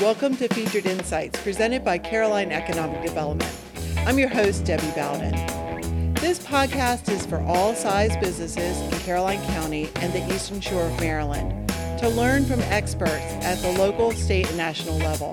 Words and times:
Welcome 0.00 0.36
to 0.36 0.46
Featured 0.54 0.86
Insights, 0.86 1.42
presented 1.42 1.84
by 1.84 1.98
Caroline 1.98 2.52
Economic 2.52 3.02
Development. 3.04 3.52
I'm 4.06 4.16
your 4.16 4.28
host, 4.28 4.64
Debbie 4.64 4.92
Bowden. 4.94 6.14
This 6.14 6.38
podcast 6.38 7.10
is 7.10 7.26
for 7.26 7.40
all 7.40 7.74
size 7.74 8.16
businesses 8.18 8.80
in 8.80 8.90
Caroline 9.00 9.44
County 9.48 9.90
and 9.96 10.12
the 10.12 10.24
Eastern 10.32 10.60
Shore 10.60 10.82
of 10.82 11.00
Maryland 11.00 11.68
to 11.98 12.08
learn 12.10 12.44
from 12.44 12.60
experts 12.60 13.10
at 13.44 13.56
the 13.56 13.72
local, 13.72 14.12
state, 14.12 14.46
and 14.46 14.56
national 14.56 14.96
level. 14.98 15.32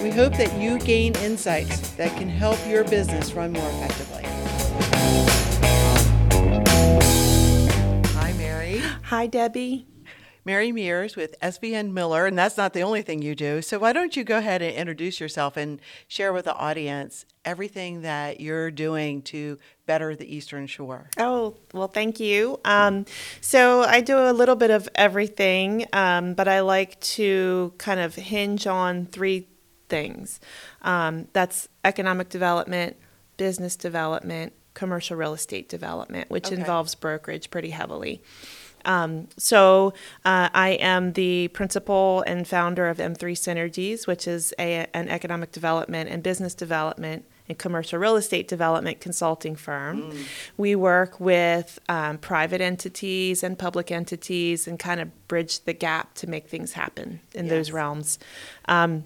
We 0.00 0.10
hope 0.10 0.38
that 0.38 0.58
you 0.58 0.78
gain 0.78 1.14
insights 1.16 1.90
that 1.90 2.16
can 2.16 2.30
help 2.30 2.58
your 2.66 2.84
business 2.84 3.34
run 3.34 3.52
more 3.52 3.68
effectively. 3.72 4.24
Hi, 8.14 8.32
Mary. 8.38 8.78
Hi, 9.02 9.26
Debbie. 9.26 9.91
Mary 10.44 10.72
Mears 10.72 11.14
with 11.16 11.34
SVN 11.40 11.92
Miller, 11.92 12.26
and 12.26 12.36
that's 12.36 12.56
not 12.56 12.72
the 12.72 12.82
only 12.82 13.02
thing 13.02 13.22
you 13.22 13.34
do. 13.34 13.62
So 13.62 13.78
why 13.78 13.92
don't 13.92 14.16
you 14.16 14.24
go 14.24 14.38
ahead 14.38 14.60
and 14.62 14.74
introduce 14.74 15.20
yourself 15.20 15.56
and 15.56 15.80
share 16.08 16.32
with 16.32 16.46
the 16.46 16.54
audience 16.54 17.24
everything 17.44 18.02
that 18.02 18.40
you're 18.40 18.70
doing 18.70 19.22
to 19.22 19.58
better 19.86 20.16
the 20.16 20.34
Eastern 20.34 20.66
Shore? 20.66 21.08
Oh, 21.18 21.56
well, 21.72 21.88
thank 21.88 22.18
you. 22.18 22.58
Um, 22.64 23.06
so 23.40 23.82
I 23.82 24.00
do 24.00 24.18
a 24.18 24.32
little 24.32 24.56
bit 24.56 24.70
of 24.70 24.88
everything, 24.94 25.86
um, 25.92 26.34
but 26.34 26.48
I 26.48 26.60
like 26.60 26.98
to 27.00 27.72
kind 27.78 28.00
of 28.00 28.14
hinge 28.16 28.66
on 28.66 29.06
three 29.06 29.46
things. 29.88 30.40
Um, 30.82 31.28
that's 31.32 31.68
economic 31.84 32.28
development, 32.30 32.96
business 33.36 33.76
development, 33.76 34.54
commercial 34.74 35.16
real 35.16 35.34
estate 35.34 35.68
development, 35.68 36.30
which 36.30 36.46
Okay. 36.46 36.56
involves 36.56 36.94
brokerage 36.94 37.50
pretty 37.50 37.70
heavily. 37.70 38.22
Um, 38.84 39.28
so 39.36 39.94
uh, 40.24 40.48
I 40.52 40.70
am 40.80 41.12
the 41.12 41.48
principal 41.48 42.22
and 42.26 42.46
founder 42.46 42.88
of 42.88 42.98
M3 42.98 43.18
Synergies, 43.18 44.06
which 44.06 44.26
is 44.28 44.52
a, 44.58 44.86
an 44.94 45.08
economic 45.08 45.52
development 45.52 46.10
and 46.10 46.22
business 46.22 46.54
development 46.54 47.24
and 47.48 47.58
commercial 47.58 47.98
real 47.98 48.16
estate 48.16 48.48
development 48.48 49.00
consulting 49.00 49.56
firm. 49.56 50.10
We 50.56 50.74
work 50.74 51.18
with 51.20 51.78
um, 51.88 52.18
private 52.18 52.60
entities 52.60 53.42
and 53.42 53.58
public 53.58 53.90
entities 53.90 54.68
and 54.68 54.78
kind 54.78 55.00
of 55.00 55.28
bridge 55.28 55.60
the 55.60 55.72
gap 55.72 56.14
to 56.14 56.28
make 56.28 56.48
things 56.48 56.72
happen 56.72 57.20
in 57.34 57.48
those 57.48 57.70
realms. 57.70 58.18
Um, 58.66 59.04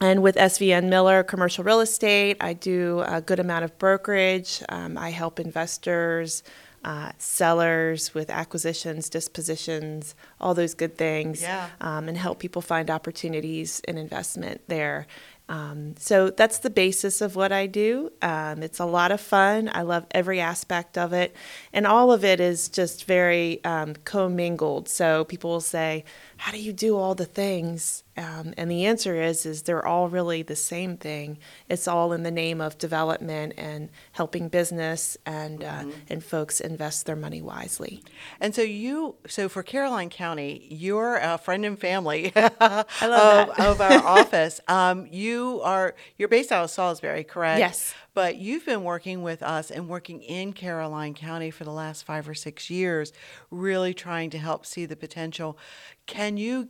and 0.00 0.22
with 0.22 0.36
SVN 0.36 0.88
Miller 0.88 1.22
Commercial 1.22 1.64
Real 1.64 1.80
Estate, 1.80 2.36
I 2.40 2.52
do 2.52 3.04
a 3.06 3.20
good 3.20 3.38
amount 3.38 3.64
of 3.64 3.78
brokerage. 3.78 4.62
Um, 4.68 4.98
I 4.98 5.10
help 5.10 5.38
investors, 5.38 6.42
uh, 6.84 7.12
sellers 7.18 8.14
with 8.14 8.30
acquisitions, 8.30 9.08
dispositions, 9.08 10.14
all 10.40 10.54
those 10.54 10.74
good 10.74 10.96
things, 10.96 11.42
Yeah. 11.42 11.68
um, 11.80 12.08
and 12.08 12.16
help 12.18 12.38
people 12.38 12.62
find 12.62 12.90
opportunities 12.90 13.80
and 13.88 13.98
investment 13.98 14.60
there. 14.68 15.06
Um, 15.46 15.94
so 15.98 16.30
that's 16.30 16.58
the 16.58 16.70
basis 16.70 17.20
of 17.20 17.36
what 17.36 17.52
I 17.52 17.66
do. 17.66 18.10
Um, 18.22 18.62
it's 18.62 18.78
a 18.80 18.86
lot 18.86 19.12
of 19.12 19.20
fun. 19.20 19.70
I 19.74 19.82
love 19.82 20.06
every 20.10 20.40
aspect 20.40 20.96
of 20.96 21.12
it. 21.12 21.36
And 21.72 21.86
all 21.86 22.12
of 22.12 22.24
it 22.24 22.40
is 22.40 22.70
just 22.70 23.04
very 23.04 23.62
um, 23.64 23.94
commingled. 24.04 24.88
So 24.88 25.24
people 25.24 25.50
will 25.50 25.60
say, 25.60 26.04
How 26.36 26.52
do 26.52 26.60
you 26.60 26.72
do 26.72 26.96
all 26.96 27.14
the 27.14 27.24
things? 27.24 28.04
Um, 28.16 28.54
and 28.56 28.70
the 28.70 28.86
answer 28.86 29.20
is, 29.20 29.44
is 29.44 29.62
they're 29.62 29.84
all 29.84 30.08
really 30.08 30.42
the 30.42 30.54
same 30.54 30.96
thing. 30.96 31.38
It's 31.68 31.88
all 31.88 32.12
in 32.12 32.22
the 32.22 32.30
name 32.30 32.60
of 32.60 32.78
development 32.78 33.54
and 33.56 33.88
helping 34.12 34.48
business 34.48 35.16
and, 35.26 35.64
uh, 35.64 35.84
and 36.08 36.22
folks 36.22 36.60
invest 36.60 37.06
their 37.06 37.16
money 37.16 37.42
wisely. 37.42 38.02
And 38.40 38.54
so 38.54 38.62
you, 38.62 39.16
so 39.26 39.48
for 39.48 39.62
Caroline 39.64 40.10
County, 40.10 40.66
you're 40.70 41.16
a 41.16 41.38
friend 41.38 41.64
and 41.64 41.78
family 41.78 42.32
I 42.60 42.84
love 43.02 43.50
of, 43.50 43.58
of 43.58 43.80
our 43.80 43.98
office. 44.06 44.60
Um, 44.68 45.08
you 45.10 45.60
are 45.64 45.94
you're 46.16 46.28
based 46.28 46.52
out 46.52 46.64
of 46.64 46.70
Salisbury, 46.70 47.24
correct? 47.24 47.58
Yes. 47.58 47.94
But 48.14 48.36
you've 48.36 48.64
been 48.64 48.84
working 48.84 49.22
with 49.22 49.42
us 49.42 49.72
and 49.72 49.88
working 49.88 50.22
in 50.22 50.52
Caroline 50.52 51.14
County 51.14 51.50
for 51.50 51.64
the 51.64 51.72
last 51.72 52.04
five 52.04 52.28
or 52.28 52.34
six 52.34 52.70
years, 52.70 53.12
really 53.50 53.92
trying 53.92 54.30
to 54.30 54.38
help 54.38 54.64
see 54.64 54.86
the 54.86 54.94
potential. 54.94 55.58
Can 56.06 56.23
you 56.36 56.68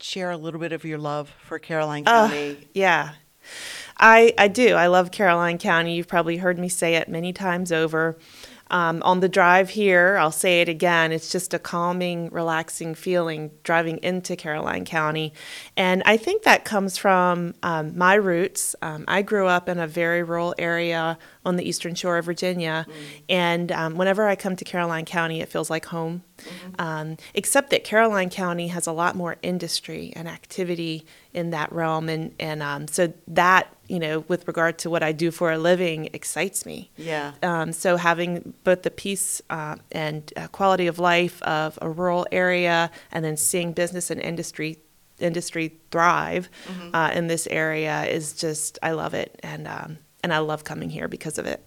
share 0.00 0.30
a 0.30 0.36
little 0.36 0.60
bit 0.60 0.72
of 0.72 0.84
your 0.84 0.98
love 0.98 1.32
for 1.42 1.58
Caroline 1.58 2.04
County? 2.04 2.68
Yeah. 2.74 3.12
I, 3.98 4.34
I 4.36 4.48
do. 4.48 4.74
I 4.74 4.88
love 4.88 5.10
Caroline 5.10 5.58
County. 5.58 5.94
You've 5.94 6.08
probably 6.08 6.38
heard 6.38 6.58
me 6.58 6.68
say 6.68 6.96
it 6.96 7.08
many 7.08 7.32
times 7.32 7.70
over. 7.70 8.18
Um, 8.74 9.04
on 9.04 9.20
the 9.20 9.28
drive 9.28 9.70
here, 9.70 10.16
I'll 10.18 10.32
say 10.32 10.60
it 10.60 10.68
again. 10.68 11.12
It's 11.12 11.30
just 11.30 11.54
a 11.54 11.60
calming, 11.60 12.28
relaxing 12.30 12.96
feeling 12.96 13.52
driving 13.62 13.98
into 14.02 14.34
Caroline 14.34 14.84
County. 14.84 15.32
And 15.76 16.02
I 16.04 16.16
think 16.16 16.42
that 16.42 16.64
comes 16.64 16.98
from 16.98 17.54
um, 17.62 17.96
my 17.96 18.14
roots. 18.14 18.74
Um, 18.82 19.04
I 19.06 19.22
grew 19.22 19.46
up 19.46 19.68
in 19.68 19.78
a 19.78 19.86
very 19.86 20.24
rural 20.24 20.56
area 20.58 21.18
on 21.44 21.54
the 21.54 21.62
eastern 21.62 21.94
shore 21.94 22.18
of 22.18 22.24
Virginia. 22.24 22.84
And 23.28 23.70
um, 23.70 23.94
whenever 23.94 24.26
I 24.26 24.34
come 24.34 24.56
to 24.56 24.64
Caroline 24.64 25.04
County, 25.04 25.40
it 25.40 25.48
feels 25.48 25.70
like 25.70 25.84
home. 25.86 26.24
Um, 26.76 27.16
except 27.32 27.70
that 27.70 27.84
Caroline 27.84 28.28
County 28.28 28.68
has 28.68 28.88
a 28.88 28.92
lot 28.92 29.14
more 29.14 29.36
industry 29.40 30.12
and 30.16 30.26
activity 30.26 31.06
in 31.32 31.50
that 31.50 31.70
realm. 31.72 32.08
And, 32.08 32.34
and 32.40 32.60
um, 32.60 32.88
so 32.88 33.12
that, 33.28 33.73
you 33.88 33.98
know, 33.98 34.24
with 34.28 34.46
regard 34.46 34.78
to 34.78 34.90
what 34.90 35.02
I 35.02 35.12
do 35.12 35.30
for 35.30 35.52
a 35.52 35.58
living, 35.58 36.10
excites 36.12 36.64
me. 36.64 36.90
Yeah. 36.96 37.32
Um, 37.42 37.72
so 37.72 37.96
having 37.96 38.54
both 38.64 38.82
the 38.82 38.90
peace 38.90 39.42
uh, 39.50 39.76
and 39.92 40.32
uh, 40.36 40.48
quality 40.48 40.86
of 40.86 40.98
life 40.98 41.42
of 41.42 41.78
a 41.82 41.88
rural 41.88 42.26
area, 42.32 42.90
and 43.12 43.24
then 43.24 43.36
seeing 43.36 43.72
business 43.72 44.10
and 44.10 44.20
industry 44.20 44.78
industry 45.20 45.78
thrive 45.90 46.50
uh, 46.92 47.10
in 47.14 47.28
this 47.28 47.46
area 47.46 48.04
is 48.04 48.32
just 48.32 48.78
I 48.82 48.92
love 48.92 49.14
it, 49.14 49.38
and 49.42 49.68
um, 49.68 49.98
and 50.22 50.32
I 50.32 50.38
love 50.38 50.64
coming 50.64 50.90
here 50.90 51.08
because 51.08 51.38
of 51.38 51.46
it. 51.46 51.64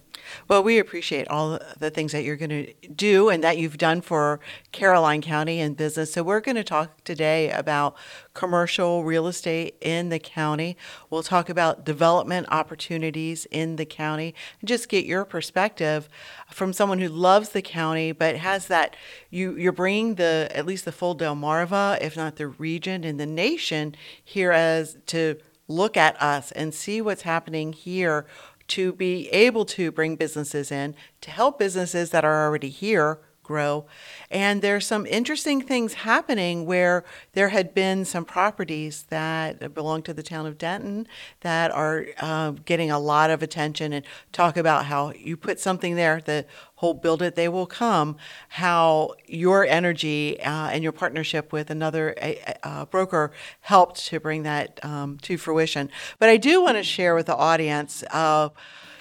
Well, 0.48 0.62
we 0.62 0.78
appreciate 0.78 1.28
all 1.28 1.58
the 1.78 1.90
things 1.90 2.12
that 2.12 2.24
you're 2.24 2.36
going 2.36 2.50
to 2.50 2.72
do 2.88 3.28
and 3.28 3.42
that 3.44 3.58
you've 3.58 3.78
done 3.78 4.00
for 4.00 4.40
Caroline 4.72 5.22
County 5.22 5.60
and 5.60 5.76
business. 5.76 6.12
So, 6.12 6.22
we're 6.22 6.40
going 6.40 6.56
to 6.56 6.64
talk 6.64 7.04
today 7.04 7.50
about 7.50 7.96
commercial 8.34 9.04
real 9.04 9.26
estate 9.26 9.76
in 9.80 10.10
the 10.10 10.18
county. 10.18 10.76
We'll 11.10 11.22
talk 11.22 11.48
about 11.48 11.84
development 11.84 12.46
opportunities 12.50 13.46
in 13.50 13.76
the 13.76 13.84
county 13.84 14.34
and 14.60 14.68
just 14.68 14.88
get 14.88 15.04
your 15.04 15.24
perspective 15.24 16.08
from 16.50 16.72
someone 16.72 17.00
who 17.00 17.08
loves 17.08 17.48
the 17.50 17.62
county 17.62 18.12
but 18.12 18.36
has 18.36 18.68
that 18.68 18.96
you 19.30 19.56
you're 19.56 19.72
bringing 19.72 20.14
the 20.14 20.48
at 20.54 20.66
least 20.66 20.84
the 20.84 20.92
full 20.92 21.16
Delmarva, 21.16 22.00
if 22.00 22.16
not 22.16 22.36
the 22.36 22.46
region 22.46 23.04
and 23.04 23.18
the 23.18 23.26
nation 23.26 23.94
here 24.22 24.52
as 24.52 24.96
to 25.06 25.38
look 25.66 25.96
at 25.96 26.20
us 26.22 26.50
and 26.52 26.72
see 26.72 27.00
what's 27.00 27.22
happening 27.22 27.72
here 27.72 28.26
to 28.68 28.92
be 28.92 29.28
able 29.28 29.64
to 29.64 29.90
bring 29.90 30.16
businesses 30.16 30.70
in, 30.70 30.94
to 31.20 31.30
help 31.30 31.58
businesses 31.58 32.10
that 32.10 32.24
are 32.24 32.46
already 32.46 32.68
here 32.68 33.20
grow. 33.48 33.86
And 34.30 34.60
there's 34.60 34.86
some 34.86 35.06
interesting 35.06 35.62
things 35.62 35.94
happening 35.94 36.66
where 36.66 37.02
there 37.32 37.48
had 37.48 37.74
been 37.74 38.04
some 38.04 38.26
properties 38.26 39.04
that 39.08 39.74
belong 39.74 40.02
to 40.02 40.12
the 40.12 40.22
town 40.22 40.44
of 40.46 40.58
Denton 40.58 41.08
that 41.40 41.70
are 41.70 42.06
uh, 42.20 42.50
getting 42.66 42.90
a 42.90 42.98
lot 42.98 43.30
of 43.30 43.42
attention 43.42 43.94
and 43.94 44.04
talk 44.32 44.58
about 44.58 44.84
how 44.84 45.12
you 45.12 45.34
put 45.36 45.58
something 45.58 45.96
there, 45.96 46.20
the 46.20 46.44
whole 46.76 46.92
build 46.92 47.22
it, 47.22 47.34
they 47.34 47.48
will 47.48 47.66
come, 47.66 48.16
how 48.50 49.14
your 49.26 49.64
energy 49.64 50.38
uh, 50.42 50.68
and 50.68 50.82
your 50.82 50.92
partnership 50.92 51.50
with 51.50 51.70
another 51.70 52.14
uh, 52.20 52.34
uh, 52.62 52.84
broker 52.84 53.32
helped 53.62 54.06
to 54.06 54.20
bring 54.20 54.42
that 54.42 54.78
um, 54.84 55.16
to 55.22 55.38
fruition. 55.38 55.90
But 56.18 56.28
I 56.28 56.36
do 56.36 56.62
want 56.62 56.76
to 56.76 56.82
share 56.82 57.14
with 57.14 57.26
the 57.26 57.36
audience. 57.36 58.04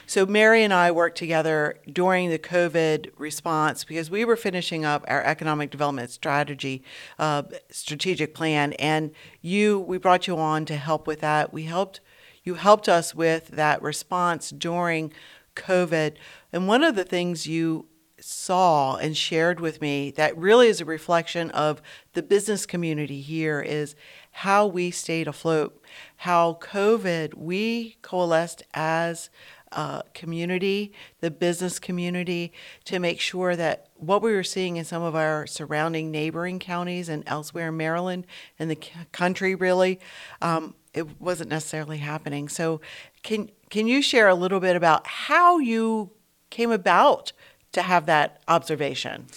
So 0.09 0.25
Mary 0.25 0.63
and 0.63 0.73
I 0.73 0.89
worked 0.91 1.17
together 1.17 1.79
during 1.91 2.29
the 2.29 2.39
COVID 2.39 3.11
response 3.17 3.83
because 3.83 4.09
we 4.09 4.23
were 4.23 4.37
finishing 4.37 4.85
up 4.85 5.03
our 5.05 5.21
economic 5.21 5.69
development 5.69 6.11
strategy, 6.11 6.81
uh, 7.19 7.43
strategic 7.69 8.33
plan, 8.33 8.71
and 8.79 9.11
you, 9.41 9.81
we 9.81 9.97
brought 9.97 10.25
you 10.25 10.37
on 10.37 10.63
to 10.67 10.77
help 10.77 11.07
with 11.07 11.19
that. 11.19 11.51
We 11.51 11.63
helped, 11.63 11.99
you 12.45 12.53
helped 12.53 12.87
us 12.87 13.13
with 13.13 13.49
that 13.49 13.81
response 13.81 14.49
during 14.49 15.11
COVID, 15.57 16.15
and 16.53 16.69
one 16.69 16.85
of 16.85 16.95
the 16.95 17.03
things 17.03 17.45
you 17.45 17.87
saw 18.19 18.95
and 18.95 19.15
shared 19.15 19.59
with 19.59 19.81
me 19.81 20.11
that 20.11 20.37
really 20.37 20.67
is 20.67 20.81
a 20.81 20.85
reflection 20.85 21.51
of 21.51 21.81
the 22.13 22.23
business 22.23 22.65
community 22.65 23.21
here 23.21 23.61
is 23.61 23.95
how 24.31 24.65
we 24.65 24.89
stayed 24.89 25.27
afloat, 25.27 25.83
how 26.17 26.57
COVID, 26.61 27.35
we 27.35 27.97
coalesced 28.01 28.63
as 28.73 29.29
uh, 29.71 30.01
community, 30.13 30.93
the 31.19 31.31
business 31.31 31.79
community, 31.79 32.53
to 32.85 32.99
make 32.99 33.19
sure 33.19 33.55
that 33.55 33.87
what 33.95 34.21
we 34.21 34.31
were 34.33 34.43
seeing 34.43 34.77
in 34.77 34.85
some 34.85 35.01
of 35.01 35.15
our 35.15 35.47
surrounding 35.47 36.11
neighboring 36.11 36.59
counties 36.59 37.09
and 37.09 37.23
elsewhere 37.27 37.69
in 37.69 37.77
Maryland 37.77 38.25
and 38.59 38.69
the 38.71 38.77
c- 38.81 38.91
country, 39.11 39.55
really, 39.55 39.99
um, 40.41 40.75
it 40.93 41.21
wasn't 41.21 41.49
necessarily 41.49 41.97
happening. 41.97 42.49
So, 42.49 42.81
can 43.23 43.49
can 43.69 43.87
you 43.87 44.01
share 44.01 44.27
a 44.27 44.35
little 44.35 44.59
bit 44.59 44.75
about 44.75 45.05
how 45.05 45.59
you 45.59 46.11
came 46.49 46.71
about 46.71 47.33
to 47.73 47.81
have 47.81 48.05
that 48.05 48.41
observation? 48.47 49.27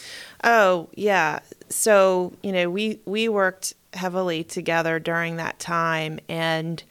Oh 0.44 0.88
yeah. 0.94 1.40
So 1.68 2.32
you 2.42 2.52
know 2.52 2.70
we 2.70 3.00
we 3.04 3.28
worked 3.28 3.74
heavily 3.94 4.44
together 4.44 4.98
during 4.98 5.36
that 5.36 5.58
time. 5.58 6.20
And 6.28 6.82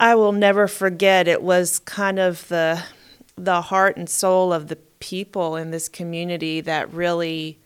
I 0.00 0.14
will 0.14 0.32
never 0.32 0.68
forget, 0.68 1.26
it 1.26 1.42
was 1.42 1.80
kind 1.80 2.18
of 2.18 2.46
the, 2.48 2.84
the 3.36 3.62
heart 3.62 3.96
and 3.96 4.08
soul 4.08 4.52
of 4.52 4.68
the 4.68 4.76
people 5.00 5.56
in 5.56 5.70
this 5.70 5.88
community 5.88 6.60
that 6.60 6.92
really. 6.92 7.58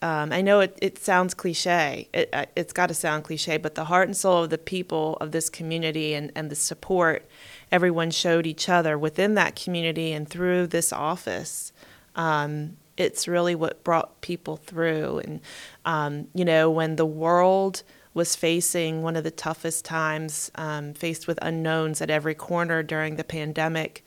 Um, 0.00 0.32
I 0.32 0.40
know 0.42 0.58
it, 0.58 0.76
it 0.82 0.98
sounds 0.98 1.32
cliche. 1.32 2.08
It, 2.12 2.34
it's 2.56 2.72
got 2.72 2.88
to 2.88 2.94
sound 2.94 3.22
cliche, 3.22 3.56
but 3.56 3.76
the 3.76 3.84
heart 3.84 4.08
and 4.08 4.16
soul 4.16 4.42
of 4.42 4.50
the 4.50 4.58
people 4.58 5.16
of 5.20 5.30
this 5.30 5.48
community 5.48 6.12
and, 6.14 6.32
and 6.34 6.50
the 6.50 6.56
support 6.56 7.24
everyone 7.70 8.10
showed 8.10 8.44
each 8.44 8.68
other 8.68 8.98
within 8.98 9.34
that 9.34 9.54
community 9.54 10.10
and 10.12 10.28
through 10.28 10.66
this 10.66 10.92
office. 10.92 11.72
Um, 12.16 12.78
it's 12.96 13.28
really 13.28 13.54
what 13.54 13.84
brought 13.84 14.20
people 14.22 14.56
through. 14.56 15.20
And, 15.20 15.40
um, 15.84 16.26
you 16.34 16.44
know, 16.44 16.68
when 16.68 16.96
the 16.96 17.06
world 17.06 17.84
was 18.14 18.36
facing 18.36 19.02
one 19.02 19.16
of 19.16 19.24
the 19.24 19.30
toughest 19.30 19.84
times, 19.84 20.50
um, 20.54 20.94
faced 20.94 21.26
with 21.26 21.38
unknowns 21.42 22.00
at 22.02 22.10
every 22.10 22.34
corner 22.34 22.82
during 22.82 23.16
the 23.16 23.24
pandemic, 23.24 24.04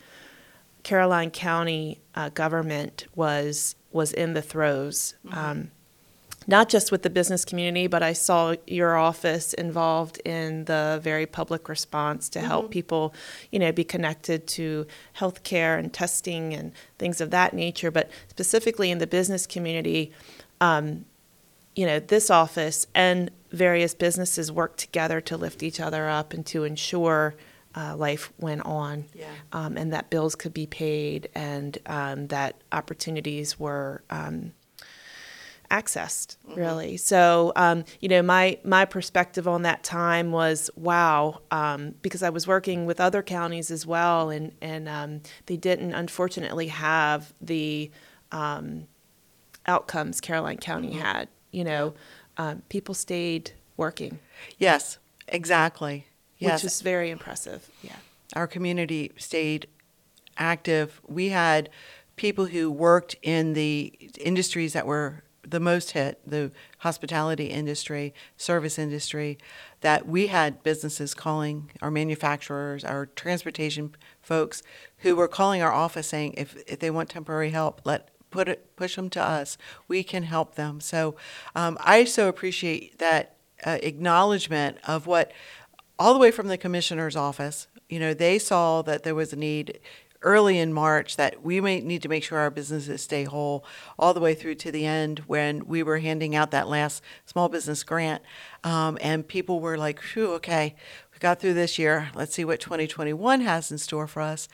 Caroline 0.82 1.30
County 1.30 2.00
uh, 2.14 2.28
government 2.28 3.06
was 3.16 3.74
was 3.90 4.12
in 4.12 4.34
the 4.34 4.42
throes. 4.42 5.14
Um, 5.32 5.70
not 6.46 6.68
just 6.68 6.92
with 6.92 7.02
the 7.02 7.10
business 7.10 7.44
community, 7.44 7.86
but 7.88 8.02
I 8.02 8.12
saw 8.12 8.54
your 8.66 8.96
office 8.96 9.52
involved 9.54 10.20
in 10.24 10.66
the 10.66 11.00
very 11.02 11.26
public 11.26 11.68
response 11.68 12.28
to 12.30 12.40
help 12.40 12.70
people, 12.70 13.12
you 13.50 13.58
know, 13.58 13.72
be 13.72 13.82
connected 13.82 14.46
to 14.48 14.86
healthcare 15.16 15.76
and 15.78 15.92
testing 15.92 16.54
and 16.54 16.72
things 16.98 17.20
of 17.20 17.30
that 17.30 17.52
nature. 17.52 17.90
But 17.90 18.10
specifically 18.28 18.90
in 18.90 18.98
the 18.98 19.06
business 19.08 19.46
community, 19.46 20.12
um, 20.60 21.06
you 21.76 21.86
know, 21.86 22.00
this 22.00 22.30
office 22.30 22.86
and 22.94 23.30
various 23.52 23.94
businesses 23.94 24.50
work 24.50 24.76
together 24.76 25.20
to 25.20 25.36
lift 25.36 25.62
each 25.62 25.78
other 25.78 26.08
up 26.08 26.32
and 26.32 26.44
to 26.46 26.64
ensure 26.64 27.36
uh, 27.76 27.94
life 27.94 28.32
went 28.38 28.62
on, 28.64 29.04
Yeah. 29.14 29.26
um, 29.52 29.76
and 29.76 29.92
that 29.92 30.08
bills 30.10 30.34
could 30.34 30.54
be 30.54 30.66
paid 30.66 31.28
and 31.34 31.76
um, 31.86 32.26
that 32.28 32.56
opportunities 32.72 33.60
were. 33.60 34.02
Um, 34.10 34.52
accessed 35.68 36.36
really 36.54 36.96
so 36.96 37.52
um, 37.56 37.84
you 38.00 38.08
know 38.08 38.22
my 38.22 38.56
my 38.62 38.84
perspective 38.84 39.48
on 39.48 39.62
that 39.62 39.82
time 39.82 40.30
was 40.30 40.70
wow 40.76 41.40
um, 41.50 41.92
because 42.02 42.22
i 42.22 42.30
was 42.30 42.46
working 42.46 42.86
with 42.86 43.00
other 43.00 43.20
counties 43.20 43.72
as 43.72 43.84
well 43.84 44.30
and 44.30 44.52
and 44.62 44.88
um, 44.88 45.20
they 45.46 45.56
didn't 45.56 45.92
unfortunately 45.92 46.68
have 46.68 47.34
the 47.40 47.90
um, 48.30 48.86
outcomes 49.66 50.20
caroline 50.20 50.56
county 50.58 50.92
had 50.92 51.28
you 51.56 51.64
know 51.64 51.94
um, 52.36 52.62
people 52.68 52.94
stayed 52.94 53.52
working 53.76 54.18
Yes, 54.58 54.98
exactly. 55.28 56.06
Yes. 56.38 56.62
which 56.62 56.72
is 56.72 56.80
very 56.82 57.10
impressive 57.10 57.68
yeah 57.82 57.96
our 58.34 58.46
community 58.46 59.12
stayed 59.16 59.68
active. 60.36 61.00
We 61.06 61.28
had 61.30 61.70
people 62.16 62.46
who 62.46 62.70
worked 62.70 63.16
in 63.22 63.52
the 63.52 63.92
industries 64.20 64.72
that 64.72 64.86
were 64.86 65.22
the 65.42 65.60
most 65.60 65.92
hit, 65.92 66.20
the 66.28 66.50
hospitality 66.78 67.46
industry, 67.46 68.12
service 68.36 68.78
industry, 68.78 69.38
that 69.80 70.08
we 70.08 70.26
had 70.26 70.62
businesses 70.64 71.14
calling 71.14 71.70
our 71.80 71.90
manufacturers, 71.90 72.84
our 72.84 73.06
transportation 73.06 73.94
folks 74.20 74.62
who 74.98 75.14
were 75.14 75.28
calling 75.28 75.62
our 75.62 75.72
office 75.72 76.08
saying 76.08 76.34
if, 76.36 76.56
if 76.66 76.80
they 76.80 76.90
want 76.90 77.08
temporary 77.10 77.50
help, 77.50 77.80
let 77.84 78.08
put 78.30 78.48
it 78.48 78.76
push 78.76 78.96
them 78.96 79.10
to 79.10 79.22
us. 79.22 79.58
We 79.88 80.02
can 80.02 80.24
help 80.24 80.54
them. 80.54 80.80
So 80.80 81.16
um, 81.54 81.76
I 81.80 82.04
so 82.04 82.28
appreciate 82.28 82.98
that 82.98 83.36
uh, 83.64 83.78
acknowledgement 83.82 84.78
of 84.86 85.06
what 85.06 85.32
all 85.98 86.12
the 86.12 86.20
way 86.20 86.30
from 86.30 86.48
the 86.48 86.58
commissioner's 86.58 87.16
office. 87.16 87.68
You 87.88 88.00
know, 88.00 88.14
they 88.14 88.38
saw 88.38 88.82
that 88.82 89.02
there 89.02 89.14
was 89.14 89.32
a 89.32 89.36
need 89.36 89.80
early 90.22 90.58
in 90.58 90.72
March 90.72 91.16
that 91.16 91.42
we 91.42 91.60
may 91.60 91.80
need 91.80 92.02
to 92.02 92.08
make 92.08 92.24
sure 92.24 92.38
our 92.38 92.50
businesses 92.50 93.02
stay 93.02 93.24
whole, 93.24 93.64
all 93.98 94.12
the 94.12 94.20
way 94.20 94.34
through 94.34 94.56
to 94.56 94.72
the 94.72 94.84
end 94.84 95.20
when 95.26 95.66
we 95.66 95.82
were 95.82 95.98
handing 95.98 96.34
out 96.34 96.50
that 96.50 96.68
last 96.68 97.02
small 97.26 97.48
business 97.48 97.84
grant. 97.84 98.22
Um, 98.64 98.98
and 99.00 99.26
people 99.26 99.60
were 99.60 99.78
like, 99.78 100.00
phew, 100.00 100.32
okay, 100.34 100.74
we 101.12 101.18
got 101.18 101.40
through 101.40 101.54
this 101.54 101.78
year. 101.78 102.10
Let's 102.14 102.34
see 102.34 102.44
what 102.44 102.60
2021 102.60 103.40
has 103.42 103.70
in 103.70 103.78
store 103.78 104.06
for 104.06 104.20
us. 104.20 104.48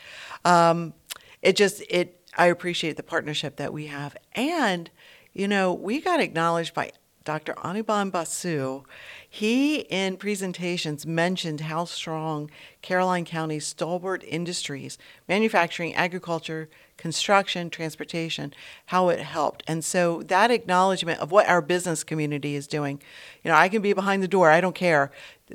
Um, 0.45 0.95
it 1.41 1.57
just, 1.57 1.83
it, 1.89 2.21
I 2.37 2.47
appreciate 2.47 2.97
the 2.97 3.03
partnership 3.03 3.57
that 3.57 3.73
we 3.73 3.87
have. 3.87 4.17
And, 4.35 4.91
you 5.33 5.47
know, 5.47 5.73
we 5.73 6.01
got 6.01 6.21
acknowledged 6.21 6.75
by 6.75 6.93
Dr. 7.25 7.55
Anirban 7.55 8.11
Basu, 8.11 8.83
he 9.29 9.81
in 9.81 10.17
presentations 10.17 11.07
mentioned 11.07 11.61
how 11.61 11.85
strong 11.85 12.51
Caroline 12.81 13.25
County's 13.25 13.67
stalwart 13.67 14.25
industries, 14.27 14.99
manufacturing, 15.29 15.95
agriculture, 15.95 16.69
construction, 16.97 17.71
transportation, 17.71 18.53
how 18.87 19.09
it 19.09 19.21
helped. 19.21 19.63
And 19.67 19.85
so 19.85 20.23
that 20.25 20.51
acknowledgement 20.51 21.21
of 21.21 21.31
what 21.31 21.49
our 21.49 21.63
business 21.63 22.05
community 22.05 22.55
is 22.55 22.67
doing, 22.67 23.01
you 23.43 23.51
know, 23.51 23.57
I 23.57 23.69
can 23.69 23.83
be 23.83 23.93
behind 23.93 24.23
the 24.23 24.29
door, 24.29 24.51
I 24.51 24.61
don't 24.61 24.75
care. 24.75 25.11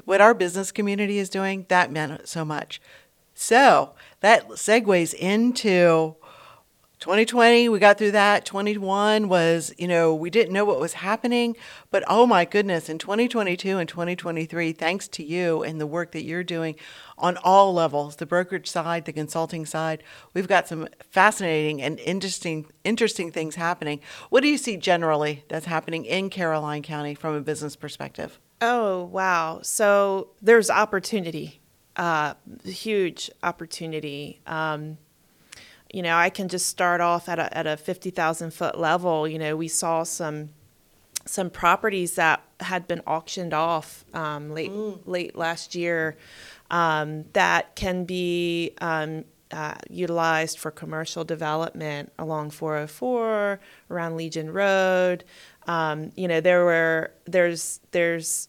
What 0.05 0.21
our 0.21 0.33
business 0.33 0.71
community 0.71 1.19
is 1.19 1.29
doing, 1.29 1.65
that 1.69 1.91
meant 1.91 2.27
so 2.27 2.45
much. 2.45 2.81
So 3.33 3.93
that 4.21 4.47
segues 4.49 5.13
into 5.13 6.15
2020 6.99 7.69
we 7.69 7.79
got 7.79 7.97
through 7.97 8.11
that 8.11 8.45
21 8.45 9.29
was 9.29 9.73
you 9.77 9.87
know 9.87 10.13
we 10.13 10.29
didn't 10.29 10.53
know 10.53 10.65
what 10.65 10.79
was 10.79 10.93
happening 10.93 11.55
but 11.91 12.03
oh 12.07 12.25
my 12.25 12.43
goodness 12.43 12.89
in 12.89 12.97
2022 12.97 13.77
and 13.77 13.87
2023 13.87 14.71
thanks 14.71 15.07
to 15.07 15.23
you 15.23 15.63
and 15.63 15.79
the 15.79 15.87
work 15.87 16.11
that 16.11 16.23
you're 16.23 16.43
doing 16.43 16.75
on 17.17 17.37
all 17.43 17.73
levels 17.73 18.15
the 18.15 18.25
brokerage 18.25 18.69
side 18.69 19.05
the 19.05 19.13
consulting 19.13 19.65
side 19.65 20.03
we've 20.33 20.47
got 20.47 20.67
some 20.67 20.87
fascinating 21.11 21.81
and 21.81 21.99
interesting 21.99 22.65
interesting 22.83 23.31
things 23.31 23.55
happening 23.55 23.99
what 24.29 24.41
do 24.41 24.47
you 24.47 24.57
see 24.57 24.75
generally 24.75 25.43
that's 25.49 25.65
happening 25.65 26.05
in 26.05 26.29
caroline 26.29 26.81
county 26.81 27.13
from 27.13 27.35
a 27.35 27.41
business 27.41 27.75
perspective 27.75 28.39
Oh, 28.61 29.03
wow. 29.03 29.59
So 29.61 30.29
there's 30.41 30.69
opportunity, 30.69 31.61
uh, 31.95 32.33
huge 32.63 33.29
opportunity. 33.43 34.41
Um, 34.47 34.97
you 35.91 36.01
know, 36.01 36.15
I 36.15 36.29
can 36.29 36.47
just 36.47 36.67
start 36.67 37.01
off 37.01 37.29
at 37.29 37.39
a, 37.39 37.57
at 37.57 37.67
a 37.67 37.77
50,000 37.77 38.51
foot 38.53 38.77
level. 38.77 39.27
You 39.27 39.39
know, 39.39 39.55
we 39.55 39.67
saw 39.67 40.03
some 40.03 40.49
some 41.25 41.49
properties 41.49 42.15
that 42.15 42.41
had 42.61 42.87
been 42.87 43.01
auctioned 43.05 43.53
off 43.53 44.05
um, 44.13 44.49
late 44.51 44.71
late 45.05 45.35
last 45.35 45.75
year 45.75 46.17
um, 46.71 47.25
that 47.33 47.75
can 47.75 48.05
be 48.05 48.71
um, 48.79 49.25
uh, 49.51 49.75
utilized 49.89 50.57
for 50.57 50.71
commercial 50.71 51.23
development 51.23 52.11
along 52.17 52.49
404 52.49 53.59
around 53.89 54.17
Legion 54.17 54.51
Road. 54.51 55.23
Um, 55.67 56.11
you 56.15 56.27
know, 56.27 56.41
there 56.41 56.63
were 56.65 57.11
there's 57.25 57.79
there's 57.91 58.47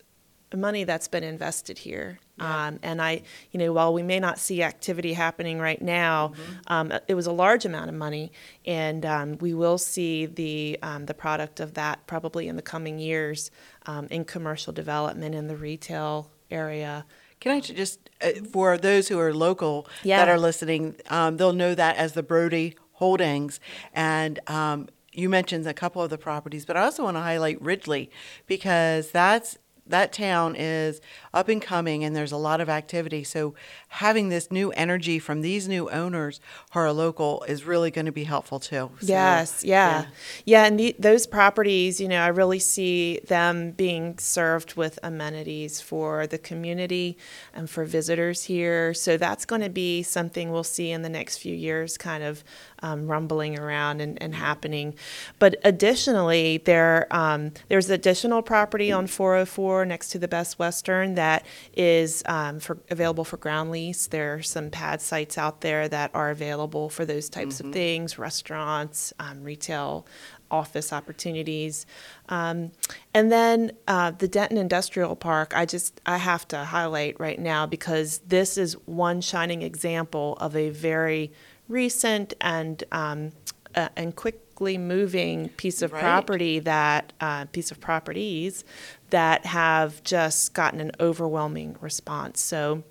money 0.56 0.84
that's 0.84 1.08
been 1.08 1.24
invested 1.24 1.78
here. 1.78 2.18
Um, 2.40 2.78
and 2.84 3.02
I, 3.02 3.22
you 3.50 3.58
know, 3.58 3.72
while 3.72 3.92
we 3.92 4.02
may 4.02 4.20
not 4.20 4.38
see 4.38 4.62
activity 4.62 5.12
happening 5.12 5.58
right 5.58 5.82
now, 5.82 6.32
um, 6.68 6.92
it 7.08 7.14
was 7.14 7.26
a 7.26 7.32
large 7.32 7.64
amount 7.64 7.88
of 7.88 7.96
money, 7.96 8.30
and 8.64 9.04
um, 9.04 9.38
we 9.38 9.54
will 9.54 9.76
see 9.78 10.26
the 10.26 10.78
um, 10.82 11.06
the 11.06 11.14
product 11.14 11.58
of 11.58 11.74
that 11.74 12.06
probably 12.06 12.46
in 12.46 12.54
the 12.54 12.62
coming 12.62 12.98
years 13.00 13.50
um, 13.86 14.06
in 14.10 14.24
commercial 14.24 14.72
development 14.72 15.34
in 15.34 15.48
the 15.48 15.56
retail 15.56 16.30
area. 16.50 17.04
Can 17.40 17.52
I 17.52 17.60
just, 17.60 18.10
uh, 18.20 18.30
for 18.52 18.76
those 18.78 19.08
who 19.08 19.18
are 19.18 19.32
local 19.32 19.86
Yeah. 20.02 20.18
that 20.18 20.28
are 20.28 20.38
listening, 20.38 20.96
um, 21.08 21.36
they'll 21.36 21.52
know 21.52 21.74
that 21.74 21.96
as 21.96 22.12
the 22.14 22.22
Brody 22.22 22.76
Holdings. 22.94 23.60
And 23.92 24.40
um, 24.48 24.88
you 25.12 25.28
mentioned 25.28 25.66
a 25.66 25.74
couple 25.74 26.02
of 26.02 26.10
the 26.10 26.18
properties, 26.18 26.64
but 26.64 26.76
I 26.76 26.82
also 26.82 27.04
want 27.04 27.16
to 27.16 27.20
highlight 27.20 27.60
Ridgely 27.62 28.10
because 28.46 29.10
that's 29.12 29.56
that 29.90 30.12
town 30.12 30.54
is 30.56 31.00
up 31.34 31.48
and 31.48 31.60
coming 31.60 32.04
and 32.04 32.14
there's 32.14 32.32
a 32.32 32.36
lot 32.36 32.60
of 32.60 32.68
activity. 32.68 33.24
So 33.24 33.54
having 33.88 34.28
this 34.28 34.50
new 34.50 34.70
energy 34.72 35.18
from 35.18 35.40
these 35.40 35.68
new 35.68 35.90
owners 35.90 36.40
who 36.72 36.80
are 36.80 36.92
local 36.92 37.44
is 37.48 37.64
really 37.64 37.90
going 37.90 38.06
to 38.06 38.12
be 38.12 38.24
helpful 38.24 38.60
too. 38.60 38.90
So, 39.00 39.06
yes, 39.06 39.64
yeah. 39.64 40.06
yeah, 40.44 40.64
and 40.64 40.78
the, 40.78 40.94
those 40.98 41.26
properties, 41.26 42.00
you 42.00 42.08
know, 42.08 42.20
I 42.20 42.28
really 42.28 42.58
see 42.58 43.20
them 43.26 43.72
being 43.72 44.18
served 44.18 44.74
with 44.74 44.98
amenities 45.02 45.80
for 45.80 46.26
the 46.26 46.38
community 46.38 47.16
and 47.54 47.68
for 47.68 47.84
visitors 47.84 48.44
here. 48.44 48.94
So 48.94 49.16
that's 49.16 49.44
going 49.44 49.62
to 49.62 49.70
be 49.70 50.02
something 50.02 50.50
we'll 50.50 50.64
see 50.64 50.90
in 50.90 51.02
the 51.02 51.08
next 51.08 51.38
few 51.38 51.54
years, 51.54 51.96
kind 51.96 52.22
of 52.22 52.44
um, 52.82 53.06
rumbling 53.06 53.58
around 53.58 54.00
and, 54.00 54.20
and 54.22 54.34
happening. 54.34 54.94
But 55.38 55.56
additionally, 55.64 56.58
there 56.58 57.06
um, 57.10 57.52
there's 57.68 57.90
additional 57.90 58.42
property 58.42 58.92
on 58.92 59.06
404 59.06 59.84
next 59.86 60.10
to 60.10 60.18
the 60.18 60.28
Best 60.28 60.58
Western 60.58 61.14
that 61.14 61.44
is 61.74 62.22
um, 62.26 62.60
for 62.60 62.78
available 62.90 63.24
for 63.24 63.36
ground 63.36 63.70
lease. 63.70 64.06
There 64.06 64.34
are 64.34 64.42
some 64.42 64.70
pad 64.70 65.00
sites 65.00 65.38
out 65.38 65.60
there 65.60 65.88
that 65.88 66.10
are 66.14 66.30
available 66.30 66.88
for 66.88 67.04
those 67.04 67.28
types 67.28 67.60
of 67.60 67.72
things, 67.72 68.18
restaurants, 68.18 69.12
um, 69.18 69.42
retail 69.42 70.06
office 70.50 70.92
opportunities. 70.92 71.86
Um, 72.28 72.72
and 73.14 73.30
then 73.30 73.72
uh, 73.86 74.12
the 74.12 74.28
Denton 74.28 74.58
Industrial 74.58 75.14
Park, 75.16 75.52
I 75.54 75.66
just 75.66 76.00
I 76.06 76.18
have 76.18 76.46
to 76.48 76.64
highlight 76.64 77.18
right 77.20 77.38
now 77.38 77.66
because 77.66 78.18
this 78.26 78.56
is 78.56 78.74
one 78.86 79.20
shining 79.20 79.62
example 79.62 80.36
of 80.40 80.56
a 80.56 80.70
very 80.70 81.32
recent 81.68 82.34
and 82.40 82.82
um, 82.92 83.32
uh, 83.74 83.88
and 83.96 84.16
quickly 84.16 84.78
moving 84.78 85.50
piece 85.50 85.82
of 85.82 85.92
Right. 85.92 86.00
property 86.02 86.58
that 86.60 87.12
uh, 87.20 87.44
piece 87.46 87.70
of 87.70 87.80
properties 87.80 88.64
that 89.10 89.46
have 89.46 90.02
just 90.02 90.54
gotten 90.54 90.80
an 90.80 90.92
overwhelming 91.00 91.76
response. 91.80 92.40
So. 92.40 92.82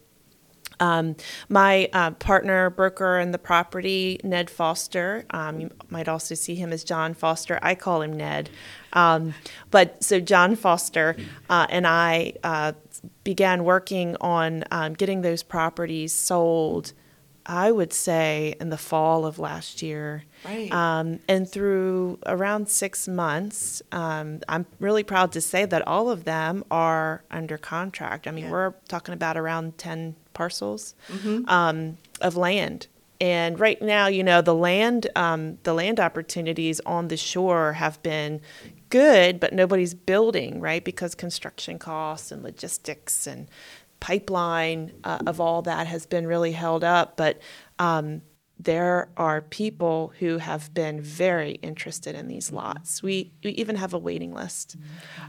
Um, 0.80 1.16
my 1.50 1.90
uh, 1.92 2.12
partner, 2.12 2.70
broker 2.70 3.18
in 3.18 3.32
the 3.32 3.40
property, 3.40 4.20
Ned 4.24 4.48
Foster, 4.48 5.26
um, 5.32 5.60
you 5.60 5.72
might 5.90 6.08
also 6.08 6.36
see 6.36 6.54
him 6.54 6.72
as 6.72 6.84
John 6.84 7.16
Foster. 7.16 7.58
I 7.64 7.74
call 7.74 8.04
him 8.04 8.14
Ned. 8.16 8.52
Um, 8.94 9.34
but 9.72 10.04
so 10.04 10.20
John 10.20 10.56
Foster 10.56 11.16
uh, 11.50 11.66
and 11.72 11.88
I 11.88 12.34
uh, 12.44 12.74
began 13.24 13.64
working 13.64 14.18
on 14.22 14.66
um, 14.70 14.94
getting 14.94 15.22
those 15.24 15.42
properties 15.42 16.14
sold, 16.14 16.94
I 17.50 17.72
would 17.72 17.94
say, 17.94 18.56
in 18.60 18.70
the 18.70 18.78
fall 18.78 19.26
of 19.26 19.40
last 19.40 19.82
year. 19.82 20.24
Right. 20.44 20.72
Um, 20.72 21.20
and 21.30 21.50
through 21.50 22.20
around 22.26 22.68
six 22.68 23.08
months, 23.08 23.82
um, 23.94 24.42
I'm 24.50 24.66
really 24.80 25.04
proud 25.04 25.32
to 25.32 25.42
say 25.42 25.66
that 25.66 25.88
all 25.88 26.10
of 26.10 26.26
them 26.26 26.64
are 26.70 27.24
under 27.32 27.58
contract. 27.58 28.28
I 28.28 28.32
mean, 28.32 28.46
Yeah. 28.46 28.52
we're 28.52 28.74
talking 28.90 29.14
about 29.14 29.38
around 29.38 29.78
10 29.78 30.16
parcels 30.34 30.94
Mm-hmm. 31.10 31.48
um, 31.50 31.98
of 32.22 32.36
land. 32.36 32.88
And 33.20 33.60
right 33.60 33.82
now, 33.82 34.06
you 34.08 34.24
know, 34.24 34.42
the 34.42 34.54
land, 34.54 35.08
um, 35.16 35.58
the 35.64 35.74
land 35.74 36.00
opportunities 36.00 36.80
on 36.86 37.08
the 37.08 37.18
shore 37.18 37.74
have 37.74 38.02
been 38.04 38.42
good, 38.90 39.40
but 39.40 39.54
nobody's 39.54 39.94
building, 39.96 40.60
right? 40.60 40.84
Because 40.84 41.16
construction 41.16 41.80
costs 41.80 42.32
and 42.32 42.44
logistics 42.44 43.26
and 43.26 43.48
pipeline 44.00 44.94
uh, 45.04 45.20
of 45.26 45.40
all 45.40 45.62
that 45.64 45.88
has 45.88 46.06
been 46.06 46.28
really 46.28 46.52
held 46.52 46.84
up. 46.84 47.18
But 47.18 47.40
um, 47.80 48.22
there 48.60 49.10
are 49.18 49.42
people 49.42 50.14
who 50.20 50.40
have 50.40 50.74
been 50.74 51.02
very 51.02 51.52
interested 51.62 52.16
in 52.16 52.28
these 52.28 52.52
lots. 52.52 53.04
We, 53.04 53.34
we 53.44 53.52
even 53.52 53.76
have 53.76 53.94
a 53.94 54.00
waiting 54.00 54.34
list. 54.34 54.78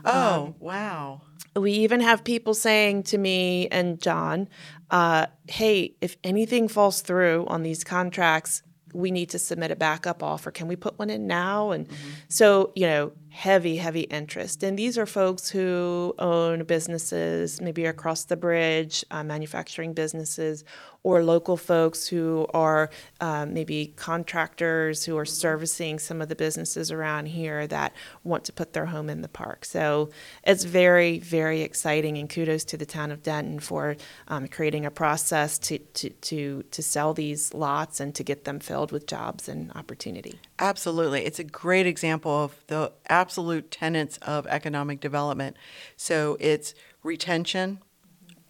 Oh, 0.04 0.54
wow. 0.58 1.22
We 1.54 1.72
even 1.72 2.00
have 2.00 2.24
people 2.24 2.54
saying 2.54 3.04
to 3.04 3.18
me 3.18 3.68
and 3.68 4.00
John, 4.00 4.48
uh, 4.90 5.26
hey, 5.48 5.94
if 6.00 6.16
anything 6.24 6.68
falls 6.68 7.02
through 7.02 7.46
on 7.48 7.62
these 7.62 7.84
contracts, 7.84 8.62
we 8.94 9.10
need 9.10 9.30
to 9.30 9.38
submit 9.38 9.70
a 9.70 9.76
backup 9.76 10.22
offer. 10.22 10.50
Can 10.50 10.66
we 10.66 10.76
put 10.76 10.98
one 10.98 11.10
in 11.10 11.26
now? 11.26 11.72
And 11.72 11.86
so, 12.28 12.72
you 12.74 12.86
know, 12.86 13.12
heavy, 13.38 13.76
heavy 13.76 14.00
interest. 14.00 14.64
And 14.64 14.76
these 14.76 14.98
are 14.98 15.06
folks 15.06 15.48
who 15.48 16.12
own 16.18 16.64
businesses, 16.64 17.60
maybe 17.60 17.84
across 17.84 18.24
the 18.24 18.36
bridge, 18.36 19.04
uh, 19.12 19.22
manufacturing 19.22 19.92
businesses, 19.92 20.64
or 21.04 21.22
local 21.22 21.56
folks 21.56 22.08
who 22.08 22.48
are 22.52 22.90
um, 23.20 23.54
maybe 23.54 23.94
contractors 23.94 25.04
who 25.04 25.16
are 25.16 25.24
servicing 25.24 26.00
some 26.00 26.20
of 26.20 26.28
the 26.28 26.34
businesses 26.34 26.90
around 26.90 27.26
here 27.26 27.68
that 27.68 27.92
want 28.24 28.42
to 28.44 28.52
put 28.52 28.72
their 28.72 28.86
home 28.86 29.08
in 29.08 29.22
the 29.22 29.28
park. 29.28 29.64
So 29.64 30.10
it's 30.42 30.64
very, 30.64 31.20
very 31.20 31.62
exciting, 31.62 32.18
and 32.18 32.28
kudos 32.28 32.64
to 32.64 32.76
the 32.76 32.84
town 32.84 33.12
of 33.12 33.22
Denton 33.22 33.60
for 33.60 33.96
um, 34.26 34.48
creating 34.48 34.84
a 34.84 34.90
process 34.90 35.58
to, 35.60 35.78
to, 35.78 36.10
to, 36.10 36.64
to 36.72 36.82
sell 36.82 37.14
these 37.14 37.54
lots 37.54 38.00
and 38.00 38.12
to 38.16 38.24
get 38.24 38.44
them 38.44 38.58
filled 38.58 38.90
with 38.90 39.06
jobs 39.06 39.48
and 39.48 39.70
opportunity. 39.76 40.40
Absolutely. 40.58 41.24
It's 41.24 41.38
a 41.38 41.44
great 41.44 41.86
example 41.86 42.32
of 42.32 42.56
the 42.66 42.92
absolute 43.28 43.70
tenets 43.70 44.16
of 44.22 44.46
economic 44.46 45.00
development. 45.00 45.54
So 45.98 46.38
it's 46.40 46.72
retention 47.02 47.78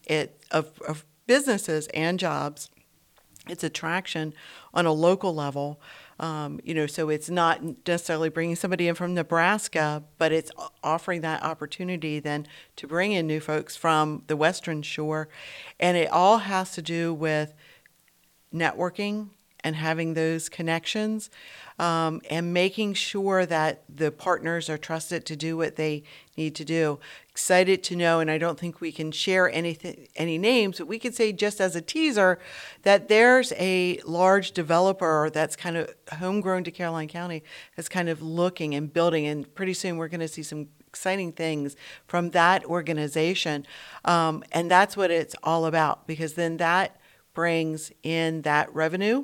it 0.06 0.40
of, 0.52 0.70
of 0.86 1.04
businesses 1.26 1.88
and 1.88 2.16
jobs. 2.16 2.70
It's 3.48 3.64
attraction 3.64 4.34
on 4.72 4.86
a 4.86 4.92
local 4.92 5.34
level. 5.34 5.80
Um, 6.20 6.60
you 6.62 6.74
know, 6.74 6.86
so 6.86 7.08
it's 7.08 7.28
not 7.28 7.60
necessarily 7.88 8.28
bringing 8.28 8.54
somebody 8.54 8.86
in 8.86 8.94
from 8.94 9.14
Nebraska, 9.14 10.04
but 10.16 10.30
it's 10.30 10.52
offering 10.84 11.22
that 11.22 11.42
opportunity 11.42 12.20
then 12.20 12.46
to 12.76 12.86
bring 12.86 13.10
in 13.10 13.26
new 13.26 13.40
folks 13.40 13.74
from 13.74 14.22
the 14.28 14.36
Western 14.36 14.82
Shore. 14.82 15.28
And 15.80 15.96
it 15.96 16.08
all 16.08 16.38
has 16.38 16.70
to 16.74 16.82
do 16.82 17.12
with 17.12 17.52
networking 18.54 19.30
and 19.64 19.76
having 19.76 20.14
those 20.14 20.48
connections 20.48 21.30
um, 21.78 22.20
and 22.28 22.52
making 22.52 22.94
sure 22.94 23.46
that 23.46 23.84
the 23.88 24.10
partners 24.10 24.68
are 24.68 24.78
trusted 24.78 25.24
to 25.26 25.36
do 25.36 25.56
what 25.56 25.76
they 25.76 26.02
need 26.36 26.54
to 26.56 26.64
do. 26.64 26.98
Excited 27.30 27.84
to 27.84 27.96
know, 27.96 28.18
and 28.18 28.30
I 28.30 28.38
don't 28.38 28.58
think 28.58 28.80
we 28.80 28.90
can 28.90 29.12
share 29.12 29.50
anything, 29.50 30.08
any 30.16 30.38
names, 30.38 30.78
but 30.78 30.88
we 30.88 30.98
could 30.98 31.14
say 31.14 31.32
just 31.32 31.60
as 31.60 31.76
a 31.76 31.80
teaser 31.80 32.38
that 32.82 33.08
there's 33.08 33.52
a 33.52 34.00
large 34.04 34.52
developer 34.52 35.30
that's 35.32 35.54
kind 35.54 35.76
of 35.76 35.94
homegrown 36.14 36.64
to 36.64 36.70
Caroline 36.72 37.08
County 37.08 37.44
that's 37.76 37.88
kind 37.88 38.08
of 38.08 38.22
looking 38.22 38.74
and 38.74 38.92
building, 38.92 39.26
and 39.26 39.52
pretty 39.54 39.74
soon 39.74 39.96
we're 39.96 40.08
going 40.08 40.20
to 40.20 40.28
see 40.28 40.42
some 40.42 40.68
exciting 40.88 41.30
things 41.30 41.76
from 42.08 42.30
that 42.30 42.64
organization, 42.64 43.64
um, 44.04 44.42
and 44.50 44.68
that's 44.68 44.96
what 44.96 45.12
it's 45.12 45.36
all 45.44 45.66
about 45.66 46.08
because 46.08 46.34
then 46.34 46.56
that 46.56 46.96
brings 47.34 47.92
in 48.02 48.42
that 48.42 48.74
revenue 48.74 49.22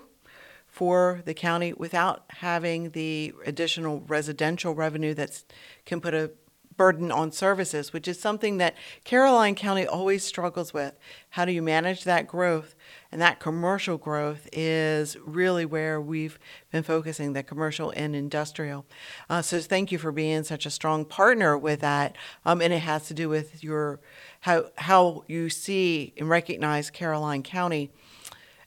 for 0.75 1.23
the 1.25 1.35
county 1.35 1.73
without 1.73 2.25
having 2.31 2.90
the 2.90 3.33
additional 3.47 4.00
residential 4.09 4.75
revenue 4.75 5.14
that 5.14 5.45
can 5.87 6.00
put 6.00 6.12
a 6.14 6.33
burden 6.76 7.12
on 7.12 7.31
services, 7.31 7.93
which 7.93 8.09
is 8.09 8.19
something 8.19 8.59
that 8.59 8.75
Caroline 9.04 9.54
County 9.54 9.87
always 9.87 10.25
struggles 10.25 10.75
with. 10.75 10.99
How 11.31 11.45
do 11.45 11.52
you 11.52 11.62
manage 11.62 12.02
that 12.02 12.26
growth? 12.26 12.75
And 13.12 13.23
that 13.23 13.38
commercial 13.38 13.97
growth 13.99 14.49
is 14.52 15.16
really 15.25 15.64
where 15.64 16.00
we've 16.00 16.40
been 16.73 16.83
focusing, 16.83 17.35
the 17.35 17.45
commercial 17.45 17.93
and 17.95 18.16
industrial. 18.16 18.85
Uh, 19.31 19.43
so 19.43 19.61
thank 19.61 19.93
you 19.93 19.99
for 19.99 20.11
being 20.11 20.43
such 20.43 20.66
a 20.66 20.71
strong 20.71 21.04
partner 21.04 21.57
with 21.57 21.83
that. 21.83 22.16
Um, 22.45 22.61
and 22.61 22.73
it 22.73 22.81
has 22.81 23.07
to 23.07 23.14
do 23.14 23.28
with 23.28 23.62
your 23.62 24.00
how 24.40 24.71
how 24.75 25.23
you 25.28 25.50
see 25.50 26.12
and 26.16 26.28
recognize 26.28 26.90
Caroline 26.90 27.45
County 27.45 27.93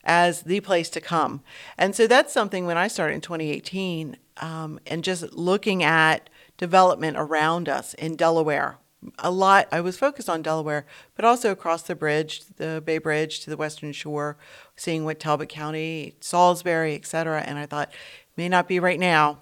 as 0.07 0.43
the 0.43 0.61
place 0.61 0.89
to 0.89 1.01
come. 1.01 1.41
And 1.77 1.93
so 1.93 2.07
that's 2.07 2.33
something 2.33 2.65
when 2.65 2.77
I 2.77 2.87
started 2.87 3.13
in 3.13 3.21
2018 3.21 4.17
um, 4.37 4.79
and 4.87 5.03
just 5.03 5.33
looking 5.33 5.83
at 5.83 6.29
development 6.57 7.17
around 7.19 7.69
us 7.69 7.93
in 7.93 8.15
Delaware. 8.15 8.77
A 9.19 9.29
lot, 9.29 9.67
I 9.71 9.81
was 9.81 9.97
focused 9.97 10.27
on 10.27 10.41
Delaware, 10.41 10.85
but 11.15 11.23
also 11.23 11.51
across 11.51 11.83
the 11.83 11.93
bridge, 11.93 12.41
the 12.55 12.81
Bay 12.83 12.97
Bridge 12.97 13.41
to 13.41 13.49
the 13.49 13.57
Western 13.57 13.91
Shore, 13.91 14.37
seeing 14.75 15.05
what 15.05 15.19
Talbot 15.19 15.49
County, 15.49 16.15
Salisbury, 16.19 16.95
et 16.95 17.05
cetera. 17.05 17.41
And 17.41 17.59
I 17.59 17.67
thought, 17.67 17.91
may 18.35 18.49
not 18.49 18.67
be 18.67 18.79
right 18.79 18.99
now, 18.99 19.39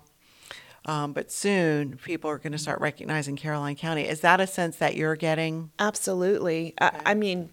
um, 0.86 1.13
but 1.13 1.31
soon 1.31 1.98
people 1.98 2.29
are 2.29 2.38
going 2.38 2.51
to 2.51 2.57
start 2.57 2.81
recognizing 2.81 3.38
Caroline 3.38 3.75
County. 3.75 4.07
Is 4.07 4.19
that 4.22 4.41
a 4.41 4.48
sense 4.48 4.75
that 4.77 4.95
you're 4.95 5.15
getting? 5.15 5.72
Absolutely. 5.79 6.74
I, 6.81 6.91
I 7.05 7.13
mean, 7.13 7.50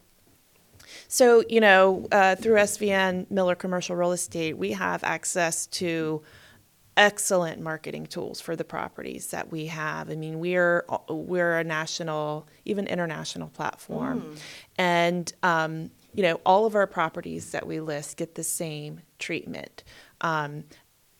so, 1.08 1.44
you 1.49 1.61
know, 1.61 2.06
uh, 2.12 2.37
through 2.37 2.56
SVN 2.56 3.30
Miller 3.30 3.54
Commercial 3.54 3.96
Real 3.96 4.12
Estate, 4.12 4.56
we 4.56 4.72
have 4.72 5.04
access 5.04 5.66
to 5.68 6.22
excellent 6.96 7.61
marketing 7.61 8.06
tools 8.06 8.40
for 8.40 8.54
the 8.54 8.64
properties 8.64 9.28
that 9.28 9.50
we 9.50 9.66
have. 9.66 10.11
I 10.11 10.16
mean, 10.16 10.40
we're 10.40 10.84
we're 11.08 11.58
a 11.58 11.64
national, 11.64 12.49
even 12.64 12.87
international 12.87 13.49
platform, 13.49 14.37
and 14.76 15.32
um, 15.42 15.90
you 16.14 16.22
know, 16.22 16.40
all 16.44 16.66
of 16.66 16.75
our 16.75 16.87
properties 16.87 17.52
that 17.52 17.66
we 17.66 17.80
list 17.80 18.16
get 18.16 18.34
the 18.34 18.44
same 18.44 19.00
treatment. 19.18 19.84
Um, 20.20 20.64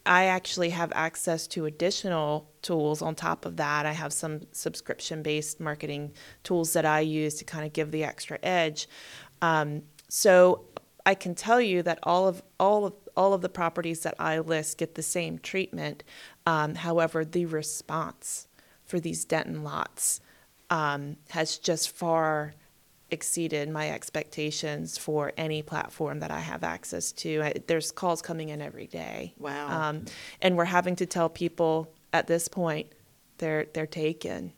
I 0.05 0.25
actually 0.25 0.71
have 0.71 0.93
access 0.95 1.47
to 1.49 1.67
additional 1.67 2.51
tools 2.61 3.03
on 3.03 3.15
top 3.15 3.45
of 3.45 3.57
that. 3.57 3.87
I 3.87 3.93
have 3.93 4.13
some 4.13 4.41
subscription 4.51 5.23
based 5.23 5.61
marketing 5.61 6.13
tools 6.43 6.73
that 6.73 6.85
I 6.85 7.01
use 7.01 7.35
to 7.35 7.45
kind 7.45 7.65
of 7.65 7.73
give 7.73 7.93
the 7.93 8.03
extra 8.03 8.39
edge. 8.43 8.89
Um, 9.43 9.83
so 10.09 10.65
I 11.05 11.15
can 11.15 11.35
tell 11.35 11.61
you 11.61 11.83
that 11.83 11.99
all 12.05 12.29
of 12.29 12.43
all 12.59 12.87
of 12.87 12.95
all 13.17 13.35
of 13.35 13.43
the 13.43 13.49
properties 13.49 14.01
that 14.01 14.15
I 14.19 14.39
list 14.39 14.79
get 14.79 14.95
the 14.95 15.03
same 15.03 15.39
treatment. 15.39 16.03
Um, 16.47 16.77
however, 16.77 17.25
the 17.25 17.45
response 17.45 18.49
for 18.85 19.01
these 19.01 19.25
Denton 19.25 19.63
lots 19.63 20.21
um, 20.71 21.17
has 21.31 21.59
just 21.59 21.91
far 21.91 22.55
exceeded 23.11 23.69
my 23.69 23.91
expectations 23.91 24.97
for 24.97 25.33
any 25.37 25.61
platform 25.61 26.21
that 26.21 26.31
I 26.31 26.41
have 26.41 26.65
access 26.65 27.13
to. 27.13 27.43
I, 27.43 27.55
there's 27.67 27.93
calls 27.93 28.23
coming 28.23 28.49
in 28.49 28.63
every 28.63 28.87
day. 28.87 29.35
Wow. 29.39 29.89
Um, 29.89 30.07
and 30.41 30.57
we're 30.57 30.65
having 30.65 30.97
to 30.97 31.07
tell 31.07 31.29
people 31.29 31.93
at 32.15 32.27
this 32.27 32.49
point 32.49 32.87
they're 33.39 33.67
they're 33.75 33.87
taken. 33.87 34.53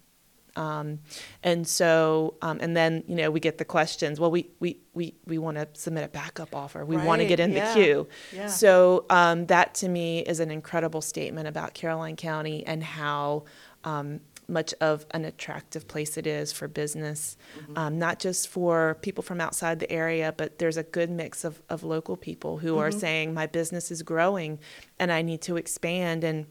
Um, 0.57 1.01
and 1.43 1.67
so, 1.67 2.35
um, 2.43 2.59
and 2.61 2.77
then, 2.77 3.03
you 3.09 3.17
know, 3.17 3.31
we 3.31 3.41
get 3.41 3.59
the 3.59 3.65
questions, 3.65 4.21
well, 4.21 4.31
we, 4.31 4.51
we, 4.61 4.79
we, 4.95 5.15
we 5.27 5.39
want 5.39 5.57
to 5.57 5.69
submit 5.73 6.05
a 6.05 6.09
backup 6.09 6.55
offer. 6.55 6.85
We 6.85 6.97
want 6.97 7.21
to 7.23 7.27
get 7.27 7.41
in 7.41 7.53
yeah, 7.53 7.69
the 7.69 7.75
queue. 7.75 8.09
yeah. 8.33 8.47
So 8.47 9.05
um, 9.11 9.47
that 9.47 9.75
to 9.77 9.89
me 9.89 10.21
is 10.21 10.41
an 10.41 10.51
incredible 10.51 11.01
statement 11.01 11.49
about 11.49 11.75
Caroline 11.75 12.17
County 12.17 12.65
and 12.67 12.85
how 12.85 13.45
um, 13.83 14.21
much 14.47 14.75
of 14.81 15.07
an 15.13 15.25
attractive 15.25 15.89
place 15.89 16.17
it 16.17 16.27
is 16.27 16.53
for 16.53 16.69
business, 16.69 17.37
Mm-hmm. 17.59 17.79
um, 17.79 17.99
not 17.99 18.19
just 18.19 18.49
for 18.49 18.99
people 19.01 19.23
from 19.23 19.41
outside 19.41 19.79
the 19.81 19.91
area, 19.91 20.35
but 20.37 20.59
there's 20.59 20.77
a 20.77 20.83
good 20.83 21.11
mix 21.11 21.45
of, 21.45 21.63
of 21.69 21.83
local 21.83 22.17
people 22.17 22.59
who 22.59 22.73
Mm-hmm. 22.73 22.79
are 22.81 22.91
saying, 22.93 23.35
my 23.35 23.47
business 23.47 23.91
is 23.91 24.03
growing 24.03 24.59
and 24.99 25.11
I 25.11 25.23
need 25.23 25.41
to 25.43 25.57
expand. 25.57 26.25
And 26.25 26.47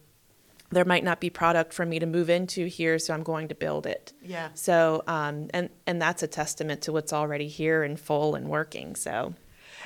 there 0.73 0.85
might 0.85 1.03
not 1.03 1.19
be 1.21 1.29
product 1.29 1.73
for 1.73 1.85
me 1.85 1.99
to 1.99 2.05
move 2.05 2.29
into 2.29 2.65
here, 2.65 2.99
so 2.99 3.13
I'm 3.13 3.23
going 3.23 3.47
to 3.47 3.55
build 3.55 3.85
it. 3.85 4.13
Yeah. 4.21 4.49
So, 4.53 5.03
um, 5.07 5.47
and 5.53 5.69
and 5.87 6.01
that's 6.01 6.21
a 6.23 6.27
testament 6.27 6.81
to 6.83 6.91
what's 6.91 7.13
already 7.13 7.47
here 7.47 7.83
and 7.83 7.99
full 7.99 8.35
and 8.35 8.49
working. 8.49 8.95
So, 8.95 9.35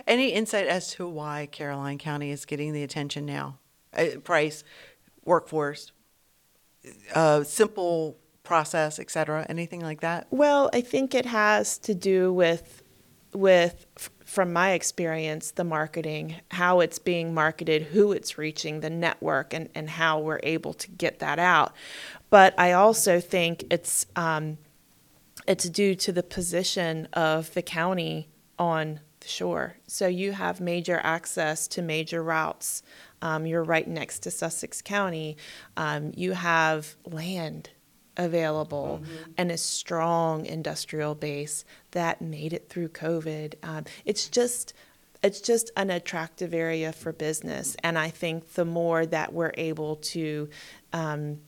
Any 0.06 0.29
insight 0.29 0.67
as 0.67 0.91
to 0.94 1.08
why 1.08 1.48
Caroline 1.51 1.98
County 1.98 2.32
is 2.32 2.46
getting 2.46 2.74
the 2.74 2.84
attention 2.84 3.25
now? 3.25 3.60
Uh, 3.94 4.20
price, 4.24 4.63
workforce, 5.25 5.91
uh, 7.15 7.44
simple 7.44 8.17
process, 8.44 9.00
et 9.00 9.10
cetera, 9.12 9.46
anything 9.50 9.82
like 9.82 10.01
that? 10.01 10.27
well, 10.32 10.70
I 10.74 10.82
think 10.82 11.13
it 11.13 11.25
has 11.25 11.77
to 11.79 11.94
do 11.94 12.32
with 12.32 12.82
with 13.38 13.86
f- 13.98 14.10
from 14.25 14.51
my 14.51 14.72
experience 14.72 15.51
the 15.51 15.63
marketing 15.63 16.36
how 16.51 16.79
it's 16.79 17.00
being 17.00 17.34
marketed 17.34 17.84
who 17.84 18.12
it's 18.12 18.38
reaching 18.38 18.79
the 18.79 18.89
network 18.89 19.53
and, 19.53 19.70
and 19.74 19.89
how 19.89 20.20
we're 20.20 20.39
able 20.44 20.74
to 20.74 20.89
get 20.91 21.20
that 21.20 21.39
out 21.39 21.74
but 22.29 22.53
i 22.58 22.72
also 22.72 23.20
think 23.20 23.63
it's 23.70 24.06
um, 24.15 24.58
it's 25.48 25.70
due 25.70 25.96
to 25.96 26.12
the 26.12 26.24
position 26.24 27.08
of 27.13 27.53
the 27.53 27.62
county 27.62 28.27
on 28.60 29.00
the 29.20 29.27
shore. 29.27 29.77
So 29.88 30.08
you 30.08 30.34
have 30.34 30.60
major 30.60 31.00
access 31.03 31.67
to 31.70 31.82
major 31.82 32.22
routes. 32.22 32.84
Um, 33.22 33.46
you're 33.46 33.63
right 33.63 33.88
next 33.88 34.20
to 34.20 34.32
Sussex 34.32 34.82
County. 34.82 35.38
Um, 35.75 36.12
you 36.15 36.34
have 36.34 36.96
land 37.06 37.70
available 38.17 39.01
and 39.38 39.51
a 39.51 39.57
strong 39.57 40.45
industrial 40.45 41.15
base 41.15 41.63
that 41.91 42.21
made 42.21 42.51
it 42.51 42.69
through 42.69 42.89
COVID. 42.89 43.55
Um, 43.63 43.86
it's 44.05 44.27
just 44.27 44.74
it's 45.24 45.41
just 45.41 45.71
an 45.75 45.89
attractive 45.89 46.53
area 46.53 46.91
for 46.91 47.12
business, 47.12 47.75
and 47.83 47.97
I 47.97 48.09
think 48.09 48.53
the 48.53 48.65
more 48.65 49.05
that 49.05 49.33
we're 49.33 49.53
able 49.57 49.95
to 49.95 50.47
um, 50.93 51.39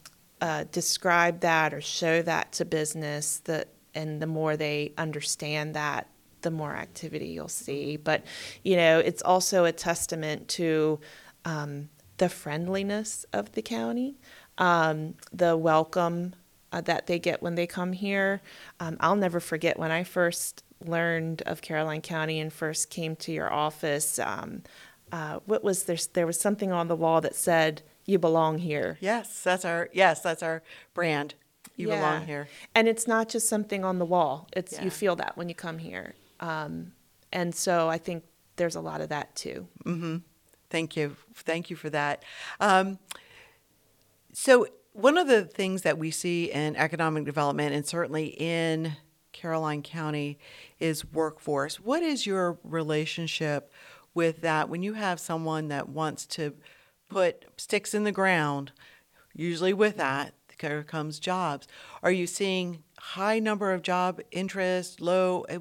uh, 0.41 0.65
describe 0.71 1.41
that 1.41 1.73
or 1.73 1.81
show 1.81 2.21
that 2.23 2.51
to 2.53 2.65
business, 2.65 3.37
that 3.45 3.69
and 3.93 4.21
the 4.21 4.27
more 4.27 4.57
they 4.57 4.93
understand 4.97 5.75
that, 5.75 6.07
the 6.41 6.51
more 6.51 6.75
activity 6.75 7.27
you'll 7.27 7.47
see. 7.47 7.97
But 7.97 8.23
you 8.63 8.75
know, 8.75 8.99
it's 8.99 9.21
also 9.21 9.65
a 9.65 9.71
testament 9.71 10.47
to 10.49 10.99
um, 11.45 11.89
the 12.17 12.29
friendliness 12.29 13.25
of 13.33 13.51
the 13.53 13.61
county, 13.61 14.17
um, 14.57 15.15
the 15.31 15.55
welcome 15.55 16.33
uh, 16.71 16.81
that 16.81 17.07
they 17.07 17.19
get 17.19 17.41
when 17.41 17.55
they 17.55 17.67
come 17.67 17.93
here. 17.93 18.41
Um, 18.79 18.97
I'll 18.99 19.15
never 19.15 19.39
forget 19.39 19.77
when 19.79 19.91
I 19.91 20.03
first 20.03 20.63
learned 20.85 21.41
of 21.45 21.61
Caroline 21.61 22.01
County 22.01 22.39
and 22.39 22.51
first 22.51 22.89
came 22.89 23.15
to 23.17 23.31
your 23.31 23.51
office. 23.51 24.19
Um, 24.19 24.63
uh, 25.11 25.39
what 25.45 25.63
was 25.63 25.83
there? 25.83 25.97
There 26.13 26.27
was 26.27 26.39
something 26.39 26.71
on 26.71 26.87
the 26.87 26.95
wall 26.95 27.21
that 27.21 27.35
said, 27.35 27.81
"You 28.05 28.19
belong 28.19 28.59
here." 28.59 28.97
Yes, 29.01 29.41
that's 29.43 29.65
our 29.65 29.89
yes, 29.91 30.21
that's 30.21 30.43
our 30.43 30.61
brand. 30.93 31.33
You 31.75 31.87
belong 31.87 32.25
here. 32.25 32.49
And 32.75 32.87
it's 32.89 33.07
not 33.07 33.29
just 33.29 33.47
something 33.47 33.85
on 33.85 33.99
the 33.99 34.05
wall. 34.05 34.49
It's 34.53 34.73
Yeah. 34.73 34.83
you 34.83 34.91
feel 34.91 35.15
that 35.15 35.37
when 35.37 35.47
you 35.47 35.55
come 35.55 35.77
here. 35.77 36.13
Um, 36.41 36.91
and 37.31 37.55
so 37.55 37.87
I 37.89 37.97
think 37.97 38.25
there's 38.57 38.75
a 38.75 38.81
lot 38.81 38.99
of 38.99 39.07
that 39.09 39.33
too. 39.35 39.67
Thank 40.69 40.97
you. 40.97 41.15
Thank 41.33 41.69
you 41.69 41.77
for 41.77 41.89
that. 41.89 42.23
Um, 42.59 42.99
so, 44.33 44.67
one 44.99 45.17
of 45.17 45.27
the 45.27 45.45
things 45.45 45.83
that 45.83 45.97
we 45.97 46.11
see 46.11 46.51
in 46.51 46.75
economic 46.75 47.25
development 47.25 47.73
and 47.73 47.85
certainly 47.85 48.27
in 48.37 48.97
Caroline 49.31 49.81
County 49.81 50.37
is 50.79 51.05
workforce. 51.11 51.79
What 51.79 52.03
is 52.03 52.25
your 52.25 52.59
relationship 52.63 53.71
with 54.13 54.41
that 54.41 54.69
when 54.69 54.83
you 54.83 54.93
have 54.93 55.19
someone 55.19 55.69
that 55.69 55.87
wants 55.87 56.25
to 56.27 56.53
put 57.07 57.45
sticks 57.57 57.93
in 57.93 58.03
the 58.03 58.11
ground? 58.11 58.71
Usually, 59.33 59.73
with 59.73 59.97
that, 59.97 60.33
there 60.59 60.83
comes 60.83 61.19
jobs. 61.19 61.67
Are 62.03 62.11
you 62.11 62.27
seeing 62.27 62.83
high 62.97 63.39
number 63.39 63.71
of 63.71 63.81
job 63.81 64.19
interest, 64.31 64.99
low? 64.99 65.45
Eh, 65.47 65.59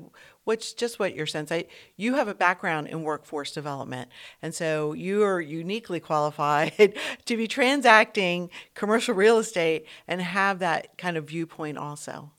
What's 0.49 0.73
just 0.73 0.99
what 0.99 1.15
your 1.15 1.27
sense? 1.27 1.53
I, 1.53 1.67
you 1.99 2.15
have 2.15 2.27
a 2.27 2.33
background 2.33 2.87
in 2.89 3.03
workforce 3.03 3.53
development, 3.53 4.09
and 4.41 4.55
so 4.55 4.95
you 4.95 5.23
are 5.23 5.43
uniquely 5.43 6.01
qualified 6.01 6.99
to 7.27 7.37
be 7.37 7.47
transacting 7.47 8.49
commercial 8.73 9.15
real 9.15 9.37
estate 9.37 9.85
and 10.07 10.23
have 10.23 10.61
that 10.61 10.97
kind 10.97 11.19
of 11.19 11.29
viewpoint 11.29 11.77
also. 11.77 12.31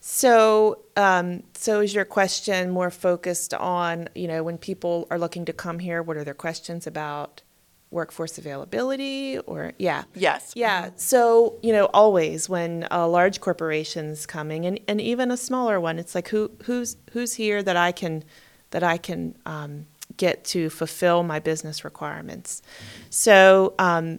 So, 0.00 0.86
um, 0.96 1.42
so 1.52 1.80
is 1.80 1.92
your 1.92 2.06
question 2.06 2.70
more 2.70 2.90
focused 2.90 3.52
on 3.52 4.08
you 4.14 4.28
know 4.28 4.42
when 4.42 4.56
people 4.56 5.06
are 5.10 5.18
looking 5.18 5.44
to 5.44 5.52
come 5.52 5.78
here? 5.78 6.02
What 6.02 6.16
are 6.16 6.24
their 6.24 6.32
questions 6.32 6.86
about 6.86 7.42
workforce 7.92 8.38
availability? 8.38 9.38
Or 9.38 9.72
yeah, 9.78 10.04
Yes. 10.14 10.52
Yeah. 10.56 10.90
So, 10.96 11.58
you 11.62 11.72
know, 11.72 11.86
always 11.86 12.48
when 12.48 12.86
a 12.90 13.06
large 13.06 13.40
corporation's 13.40 14.26
coming 14.26 14.66
and, 14.66 14.80
and 14.88 15.00
even 15.00 15.30
a 15.30 15.36
smaller 15.36 15.80
one, 15.80 15.98
it's 15.98 16.14
like 16.14 16.28
who 16.28 16.50
who's 16.64 16.96
who's 17.12 17.34
here 17.34 17.62
that 17.62 17.76
I 17.76 17.92
can 17.92 18.24
that 18.70 18.82
I 18.82 18.96
can 18.96 19.36
um, 19.46 19.86
get 20.16 20.44
to 20.44 20.70
fulfill 20.70 21.22
my 21.22 21.38
business 21.38 21.84
requirements. 21.84 22.62
So, 23.10 23.74
um, 23.78 24.18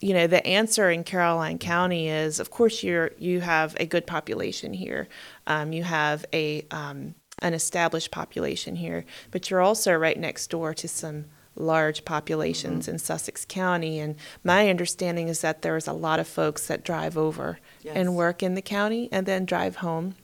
you 0.00 0.14
know, 0.14 0.26
the 0.26 0.44
answer 0.46 0.90
in 0.90 1.04
Caroline 1.04 1.58
County 1.58 2.08
is, 2.08 2.40
of 2.40 2.50
course, 2.50 2.82
you're 2.82 3.12
you 3.18 3.40
have 3.40 3.76
a 3.78 3.86
good 3.86 4.06
population 4.06 4.74
here. 4.74 5.08
Um, 5.46 5.72
you 5.72 5.84
have 5.84 6.24
a 6.32 6.66
um, 6.70 7.14
an 7.38 7.54
established 7.54 8.10
population 8.10 8.76
here, 8.76 9.04
but 9.30 9.50
you're 9.50 9.60
also 9.60 9.92
right 9.94 10.18
next 10.18 10.48
door 10.48 10.74
to 10.74 10.88
some 10.88 11.26
large 11.54 12.04
populations 12.04 12.88
in 12.88 12.98
Sussex 12.98 13.44
County. 13.44 13.98
And 13.98 14.16
my 14.42 14.70
understanding 14.70 15.28
is 15.28 15.40
that 15.42 15.62
there's 15.62 15.86
a 15.86 15.92
lot 15.92 16.18
of 16.20 16.26
folks 16.26 16.66
that 16.66 16.84
drive 16.84 17.16
over 17.18 17.58
Yes. 17.82 17.96
and 17.96 18.16
work 18.16 18.42
in 18.42 18.54
the 18.54 18.62
county 18.62 19.08
and 19.12 19.26
then 19.26 19.44
drive 19.44 19.76
home. 19.76 20.14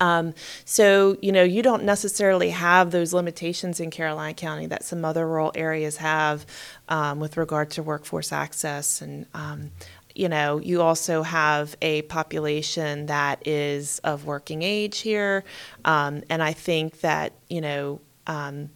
Um, 0.00 0.34
so, 0.64 1.16
you 1.22 1.30
know, 1.30 1.44
you 1.44 1.62
don't 1.62 1.84
necessarily 1.84 2.50
have 2.50 2.90
those 2.90 3.12
limitations 3.12 3.78
in 3.80 3.90
Caroline 3.90 4.34
County 4.34 4.66
that 4.66 4.82
some 4.82 5.04
other 5.04 5.26
rural 5.26 5.52
areas 5.54 5.98
have 5.98 6.46
um, 6.88 7.20
with 7.20 7.36
regard 7.36 7.70
to 7.72 7.82
workforce 7.82 8.32
access. 8.32 9.00
And, 9.00 9.26
um, 9.34 9.70
you 10.14 10.28
know, 10.28 10.58
you 10.58 10.82
also 10.82 11.22
have 11.22 11.76
a 11.80 12.02
population 12.02 13.06
that 13.06 13.46
is 13.46 14.00
of 14.00 14.24
working 14.26 14.62
age 14.62 14.98
here. 15.00 15.44
Um, 15.84 16.22
and 16.28 16.42
I 16.42 16.52
think 16.54 17.00
that, 17.00 17.32
you 17.48 17.60
know, 17.60 18.00
um, 18.26 18.70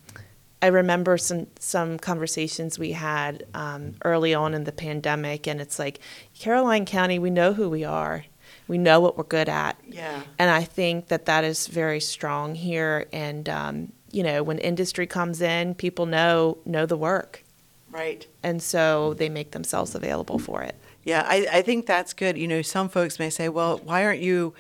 I 0.61 0.67
remember 0.69 1.19
some 1.19 1.47
some 1.61 1.99
conversations 1.99 2.79
we 2.79 2.93
had 2.93 3.47
um, 3.55 3.95
early 4.05 4.35
on 4.35 4.55
in 4.55 4.65
the 4.65 4.73
pandemic, 4.73 5.47
and 5.47 5.61
it's 5.61 5.79
like 5.79 6.01
Caroline 6.39 6.85
County, 6.85 7.19
we 7.19 7.31
know 7.31 7.53
who 7.53 7.69
we 7.71 7.85
are, 7.85 8.25
we 8.67 8.77
know 8.79 8.99
what 9.01 9.17
we're 9.17 9.25
good 9.25 9.49
at, 9.49 9.77
Yeah. 9.87 10.23
and 10.39 10.51
I 10.51 10.65
think 10.65 11.09
that 11.09 11.27
that 11.27 11.45
is 11.45 11.69
very 11.69 12.01
strong 12.01 12.55
here. 12.57 13.07
And 13.13 13.49
um, 13.49 13.93
you 14.11 14.23
know, 14.23 14.43
when 14.43 14.59
industry 14.59 15.07
comes 15.07 15.41
in, 15.41 15.75
people 15.75 16.07
know 16.07 16.59
know 16.65 16.87
the 16.87 16.97
work, 16.97 17.45
Right. 17.91 18.27
and 18.43 18.61
so 18.63 19.15
they 19.15 19.29
make 19.29 19.53
themselves 19.53 19.95
available 19.95 20.39
for 20.41 20.63
it. 20.63 20.75
Yeah, 21.05 21.25
I, 21.27 21.47
I 21.53 21.63
think 21.63 21.87
that's 21.87 22.13
good. 22.13 22.37
You 22.37 22.49
know, 22.49 22.61
some 22.63 22.89
folks 22.89 23.19
may 23.19 23.31
say, 23.31 23.49
well, 23.49 23.79
why 23.85 24.05
aren't 24.05 24.21
you 24.21 24.55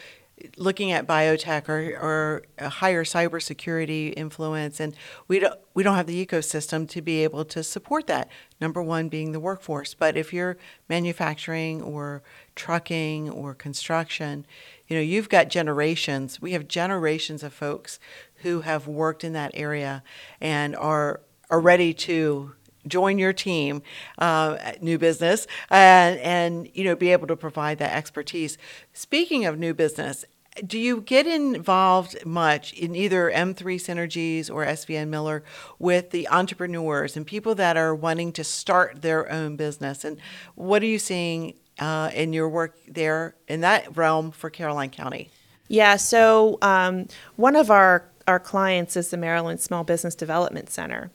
looking 0.57 0.93
at 0.93 1.07
biotech 1.07 1.69
or, 1.69 1.99
or 2.01 2.43
a 2.59 2.69
higher 2.69 3.05
cybersecurity 3.05 4.15
influence? 4.17 4.81
And 4.81 4.95
we 5.27 5.39
don't, 5.39 5.59
we 5.75 5.83
don't 5.83 5.97
have 5.97 6.07
the 6.07 6.27
ecosystem 6.27 6.89
to 6.91 7.03
be 7.03 7.25
able 7.25 7.45
to 7.47 7.63
support 7.63 8.07
that. 8.07 8.29
Number 8.61 8.83
one 8.83 9.09
being 9.09 9.33
the 9.33 9.41
workforce. 9.41 9.95
But 9.95 10.17
if 10.17 10.33
you're 10.33 10.57
manufacturing 10.89 11.83
or 11.83 12.23
trucking 12.55 13.31
or 13.31 13.55
construction, 13.55 14.47
you 14.89 14.97
know, 14.97 15.03
you've 15.03 15.29
got 15.29 15.49
generations. 15.49 16.41
We 16.41 16.53
have 16.53 16.67
generations 16.67 17.43
of 17.43 17.53
folks 17.53 17.99
who 18.43 18.63
have 18.63 18.87
worked 18.87 19.25
in 19.25 19.33
that 19.35 19.51
area 19.55 20.03
and 20.41 20.75
are 20.77 21.21
are 21.51 21.61
ready 21.61 21.95
to 21.95 22.55
join 22.89 23.19
your 23.19 23.33
team, 23.33 23.83
uh, 24.19 24.57
new 24.81 24.99
business, 24.99 25.47
and 25.71 26.19
and 26.21 26.71
you 26.75 26.85
know 26.85 26.97
be 26.97 27.13
able 27.13 27.27
to 27.27 27.37
provide 27.37 27.79
that 27.79 27.95
expertise. 27.95 28.59
Speaking 28.93 29.45
of 29.45 29.59
new 29.59 29.75
business, 29.75 30.25
do 30.67 30.79
you 30.79 31.01
get 31.01 31.27
involved 31.27 32.25
much 32.27 32.73
in 32.73 32.95
either 32.95 33.31
M3 33.31 33.77
Synergies 33.77 34.53
or 34.53 34.65
SVN 34.65 35.09
Miller 35.09 35.45
with 35.79 36.11
the 36.11 36.29
entrepreneurs 36.29 37.17
and 37.17 37.27
people 37.27 37.55
that 37.57 37.77
are 37.77 37.95
wanting 37.95 38.33
to 38.33 38.45
start 38.45 39.03
their 39.03 39.31
own 39.31 39.57
business? 39.57 40.05
And 40.05 40.19
what 40.55 40.83
are 40.83 40.87
you 40.87 40.99
seeing 40.99 41.55
uh, 41.79 42.11
in 42.13 42.33
your 42.33 42.49
work 42.49 42.77
there 42.89 43.37
in 43.47 43.61
that 43.61 43.97
realm 43.97 44.31
for 44.31 44.51
Caroline 44.51 44.91
County? 44.91 45.31
Yeah, 45.69 45.97
so 45.97 46.59
um, 46.63 47.07
one 47.37 47.55
of 47.55 47.71
our 47.71 48.11
our 48.29 48.39
clients 48.39 48.95
is 48.95 49.09
the 49.09 49.17
Maryland 49.17 49.59
Small 49.59 49.85
Business 49.85 50.15
Development 50.15 50.69
Center. 50.69 51.11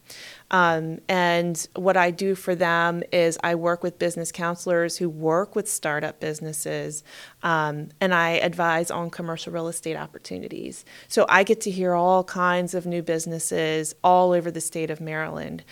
Um, 0.50 1.00
and 1.08 1.68
what 1.76 1.96
I 1.96 2.10
do 2.12 2.34
for 2.34 2.56
them 2.56 3.04
is 3.12 3.38
I 3.44 3.54
work 3.56 3.84
with 3.84 4.00
business 4.00 4.32
counselors 4.32 4.98
who 4.98 5.10
work 5.10 5.56
with 5.56 5.70
startup 5.70 6.20
businesses, 6.20 7.04
um, 7.44 7.90
and 8.02 8.14
I 8.14 8.32
advise 8.32 8.90
on 8.90 9.12
commercial 9.12 9.54
real 9.54 9.68
estate 9.68 9.96
opportunities. 9.96 10.86
So 11.08 11.26
I 11.30 11.44
get 11.44 11.62
to 11.62 11.72
hear 11.72 11.94
all 11.94 12.24
kinds 12.24 12.74
of 12.74 12.86
new 12.88 13.04
businesses 13.04 13.94
all 14.04 14.32
over 14.32 14.50
the 14.50 14.62
state 14.62 14.90
of 14.90 15.00
Maryland. 15.00 15.64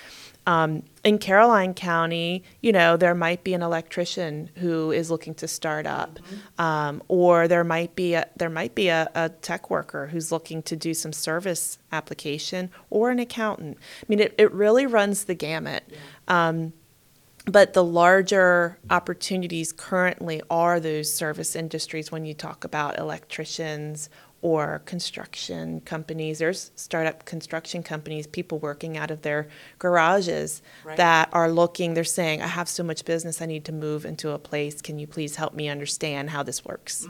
Um, 0.48 0.84
in 1.04 1.20
Caroline 1.20 1.74
County, 1.76 2.44
you 2.62 2.72
know, 2.72 2.98
there 2.98 3.14
might 3.14 3.44
be 3.44 3.54
an 3.54 3.62
electrician 3.62 4.50
who 4.56 4.92
is 4.92 5.12
looking 5.12 5.36
to 5.36 5.48
start 5.48 5.86
up, 5.86 6.20
um, 6.58 7.04
or 7.08 7.48
there 7.48 7.64
might 7.64 7.96
be 7.96 8.16
a, 8.16 8.28
there 8.38 8.50
might 8.50 8.74
be 8.74 8.88
a, 8.88 9.10
a 9.14 9.30
tech 9.30 9.70
worker 9.70 10.08
who's 10.08 10.32
looking 10.32 10.64
to 10.64 10.76
do 10.76 10.94
some 10.94 11.14
service 11.14 11.78
application, 11.92 12.72
or 12.90 13.12
an 13.12 13.20
accountant. 13.20 13.78
I 14.02 14.06
mean, 14.08 14.20
it, 14.20 14.34
it 14.38 14.52
really 14.52 14.86
runs 14.88 15.26
the 15.26 15.36
gamut. 15.36 15.84
Um, 16.28 16.74
but 17.46 17.74
the 17.74 17.84
larger 17.84 18.78
opportunities 18.92 19.72
currently 19.72 20.42
are 20.50 20.80
those 20.80 21.12
service 21.12 21.56
industries 21.56 22.12
when 22.12 22.24
you 22.24 22.36
talk 22.36 22.64
about 22.64 23.00
electricians 23.00 24.10
or 24.44 24.82
construction 24.86 25.82
companies. 25.82 26.40
There's 26.40 26.72
startup 26.76 27.26
construction 27.26 27.84
companies, 27.84 28.26
people 28.26 28.58
working 28.58 28.98
out 28.98 29.12
of 29.12 29.22
their 29.22 29.48
garages 29.78 30.62
Right. 30.84 30.98
that 30.98 31.30
are 31.32 31.52
looking, 31.52 31.94
they're 31.94 32.04
saying, 32.04 32.42
I 32.42 32.48
have 32.48 32.68
so 32.68 32.84
much 32.84 33.06
business, 33.06 33.42
I 33.42 33.46
need 33.46 33.66
to 33.66 33.72
move 33.72 34.04
into 34.06 34.32
a 34.32 34.40
place. 34.40 34.82
Can 34.82 34.98
you 34.98 35.06
please 35.06 35.36
help 35.36 35.54
me 35.54 35.70
understand 35.70 36.32
how 36.32 36.42
this 36.42 36.66
works? 36.66 37.08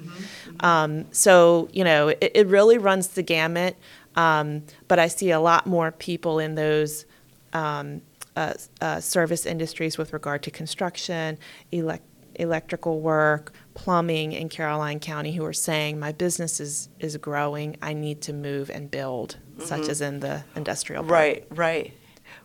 Um, 0.59 1.05
so, 1.13 1.69
you 1.71 1.83
know, 1.85 2.09
it, 2.09 2.31
it 2.35 2.47
really 2.47 2.77
runs 2.77 3.09
the 3.09 3.23
gamut. 3.23 3.77
Um, 4.15 4.63
but 4.89 4.99
I 4.99 5.07
see 5.07 5.31
a 5.31 5.39
lot 5.39 5.65
more 5.65 5.91
people 5.93 6.39
in 6.39 6.55
those 6.55 7.05
um, 7.53 8.01
uh, 8.35 8.53
uh, 8.81 8.99
service 8.99 9.45
industries 9.45 9.97
with 9.97 10.11
regard 10.11 10.43
to 10.43 10.51
construction, 10.51 11.37
elec- 11.71 11.99
electrical 12.41 12.99
work, 12.99 13.53
plumbing 13.73 14.33
in 14.33 14.49
Caroline 14.49 14.99
County 14.99 15.33
who 15.33 15.45
are 15.45 15.53
saying 15.53 15.99
my 15.99 16.11
business 16.11 16.59
is, 16.59 16.89
is 16.99 17.15
growing. 17.17 17.77
I 17.81 17.93
need 17.93 18.21
to 18.23 18.33
move 18.33 18.69
and 18.69 18.89
build, 18.89 19.37
such 19.59 19.81
mm-hmm. 19.81 19.89
as 19.89 20.01
in 20.01 20.19
the 20.19 20.43
industrial. 20.55 21.03
park. 21.03 21.11
Right, 21.11 21.47
right. 21.51 21.93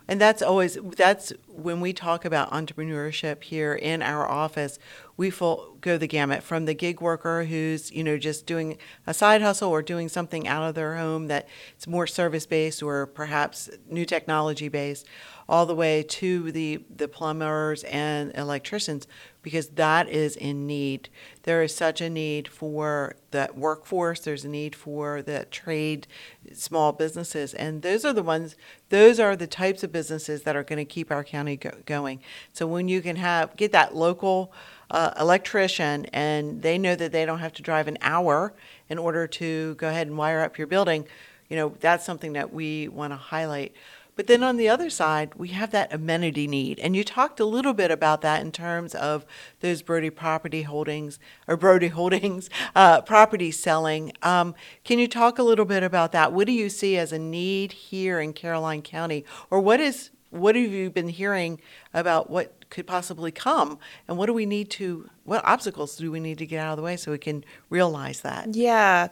And 0.08 0.20
that's 0.20 0.42
always 0.42 0.78
that's 0.96 1.32
when 1.56 1.80
we 1.80 1.92
talk 1.92 2.24
about 2.24 2.50
entrepreneurship 2.50 3.42
here 3.42 3.74
in 3.74 4.02
our 4.02 4.28
office, 4.28 4.78
we 5.16 5.30
full 5.30 5.76
go 5.80 5.96
the 5.96 6.06
gamut 6.06 6.42
from 6.42 6.64
the 6.64 6.74
gig 6.74 7.00
worker 7.00 7.44
who's, 7.44 7.90
you 7.90 8.04
know, 8.04 8.18
just 8.18 8.46
doing 8.46 8.76
a 9.06 9.14
side 9.14 9.40
hustle 9.40 9.70
or 9.70 9.82
doing 9.82 10.08
something 10.08 10.46
out 10.46 10.62
of 10.62 10.74
their 10.74 10.96
home 10.96 11.28
that 11.28 11.48
it's 11.74 11.86
more 11.86 12.06
service 12.06 12.44
based 12.44 12.82
or 12.82 13.06
perhaps 13.06 13.70
new 13.88 14.04
technology 14.04 14.68
based, 14.68 15.06
all 15.48 15.64
the 15.64 15.74
way 15.74 16.02
to 16.02 16.50
the 16.52 16.84
the 16.94 17.08
plumbers 17.08 17.84
and 17.84 18.34
electricians 18.34 19.06
because 19.42 19.68
that 19.68 20.08
is 20.08 20.34
in 20.34 20.66
need. 20.66 21.08
There 21.44 21.62
is 21.62 21.72
such 21.72 22.00
a 22.00 22.10
need 22.10 22.48
for 22.48 23.14
that 23.30 23.56
workforce. 23.56 24.18
There's 24.18 24.44
a 24.44 24.48
need 24.48 24.74
for 24.74 25.22
the 25.22 25.46
trade, 25.52 26.08
small 26.52 26.90
businesses, 26.90 27.54
and 27.54 27.82
those 27.82 28.04
are 28.04 28.12
the 28.12 28.24
ones. 28.24 28.56
Those 28.88 29.20
are 29.20 29.36
the 29.36 29.46
types 29.46 29.84
of 29.84 29.92
businesses 29.92 30.42
that 30.42 30.56
are 30.56 30.64
going 30.64 30.78
to 30.78 30.84
keep 30.84 31.12
our 31.12 31.22
county 31.22 31.45
go- 31.54 31.78
going. 31.86 32.20
So 32.52 32.66
when 32.66 32.88
you 32.88 33.00
can 33.00 33.14
have 33.14 33.56
get 33.56 33.70
that 33.70 33.94
local 33.94 34.52
uh, 34.90 35.12
electrician, 35.20 36.06
and 36.06 36.62
they 36.62 36.78
know 36.78 36.96
that 36.96 37.12
they 37.12 37.24
don't 37.24 37.38
have 37.38 37.52
to 37.54 37.62
drive 37.62 37.86
an 37.86 37.98
hour 38.00 38.52
in 38.88 38.98
order 38.98 39.28
to 39.28 39.76
go 39.76 39.88
ahead 39.88 40.08
and 40.08 40.18
wire 40.18 40.40
up 40.40 40.58
your 40.58 40.66
building, 40.66 41.06
you 41.48 41.56
know 41.56 41.76
that's 41.78 42.04
something 42.04 42.32
that 42.32 42.52
we 42.52 42.88
want 42.88 43.12
to 43.12 43.16
highlight. 43.16 43.72
But 44.16 44.28
then 44.28 44.42
on 44.42 44.56
the 44.56 44.68
other 44.68 44.88
side, 44.88 45.34
we 45.34 45.48
have 45.48 45.70
that 45.72 45.92
amenity 45.92 46.46
need. 46.46 46.80
And 46.80 46.96
you 46.96 47.04
talked 47.04 47.38
a 47.38 47.44
little 47.44 47.74
bit 47.74 47.90
about 47.90 48.22
that 48.22 48.40
in 48.40 48.50
terms 48.50 48.94
of 48.94 49.26
those 49.60 49.82
Brody 49.82 50.08
property 50.08 50.62
holdings 50.62 51.18
or 51.46 51.56
Brody 51.58 51.88
holdings 52.00 52.48
uh, 52.74 53.02
property 53.02 53.50
selling. 53.50 54.12
Um, 54.22 54.54
can 54.84 54.98
you 54.98 55.06
talk 55.06 55.38
a 55.38 55.42
little 55.42 55.66
bit 55.66 55.82
about 55.82 56.12
that? 56.12 56.32
What 56.32 56.46
do 56.46 56.52
you 56.52 56.70
see 56.70 56.96
as 56.96 57.12
a 57.12 57.18
need 57.18 57.72
here 57.72 58.18
in 58.18 58.32
Caroline 58.32 58.80
County? 58.80 59.26
Or 59.50 59.60
what 59.60 59.80
is 59.80 60.10
what 60.38 60.54
have 60.56 60.70
you 60.70 60.90
been 60.90 61.08
hearing 61.08 61.60
about 61.94 62.30
what 62.30 62.68
could 62.70 62.86
possibly 62.86 63.30
come? 63.30 63.78
And 64.08 64.18
what 64.18 64.26
do 64.26 64.32
we 64.32 64.46
need 64.46 64.70
to, 64.70 65.08
what 65.24 65.44
obstacles 65.44 65.96
do 65.96 66.10
we 66.10 66.20
need 66.20 66.38
to 66.38 66.46
get 66.46 66.58
out 66.58 66.72
of 66.72 66.76
the 66.76 66.82
way 66.82 66.96
so 66.96 67.12
we 67.12 67.18
can 67.18 67.44
realize 67.70 68.20
that? 68.20 68.54
Yeah. 68.54 69.08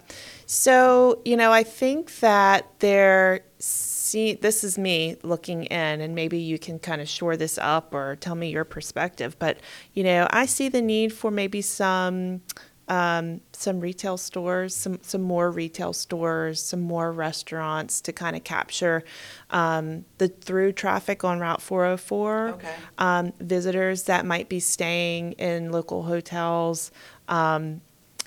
So, 0.47 1.21
you 1.25 1.37
know, 1.37 1.53
I 1.53 1.63
think 1.63 2.19
that 2.21 2.69
there 2.81 3.45
see 3.59 4.35
this 4.35 4.63
is 4.63 4.77
me 4.77 5.17
looking 5.23 5.65
in 5.65 6.01
and 6.01 6.15
maybe 6.15 6.39
you 6.39 6.59
can 6.59 6.79
kind 6.79 7.01
of 7.01 7.09
shore 7.09 7.37
this 7.37 7.59
up 7.59 7.95
or 7.95 8.17
tell 8.17 8.35
me 8.35 8.51
your 8.51 8.65
perspective, 8.65 9.37
but 9.39 9.59
you 9.95 10.05
know, 10.05 10.29
I 10.31 10.47
see 10.47 10.69
the 10.69 10.83
need 10.83 11.13
for 11.13 11.31
maybe 11.31 11.63
some 11.63 12.43
um, 12.89 13.41
some 13.53 13.81
retail 13.81 14.17
stores, 14.17 14.75
some 14.75 14.99
some 15.03 15.23
more 15.23 15.51
retail 15.51 15.93
stores, 15.93 16.63
some 16.63 16.81
more 16.81 17.13
restaurants 17.13 18.01
to 18.03 18.13
kind 18.13 18.37
of 18.37 18.45
capture 18.45 19.03
um, 19.51 20.05
the 20.19 20.29
through 20.29 20.73
traffic 20.73 21.25
on 21.25 21.41
Route 21.41 21.63
404 21.63 22.49
Okay. 22.51 22.75
um, 22.99 23.33
visitors 23.41 24.05
that 24.05 24.27
might 24.27 24.49
be 24.49 24.61
staying 24.61 25.33
in 25.33 25.73
local 25.73 26.03
hotels. 26.05 26.91
Um, 27.29 27.81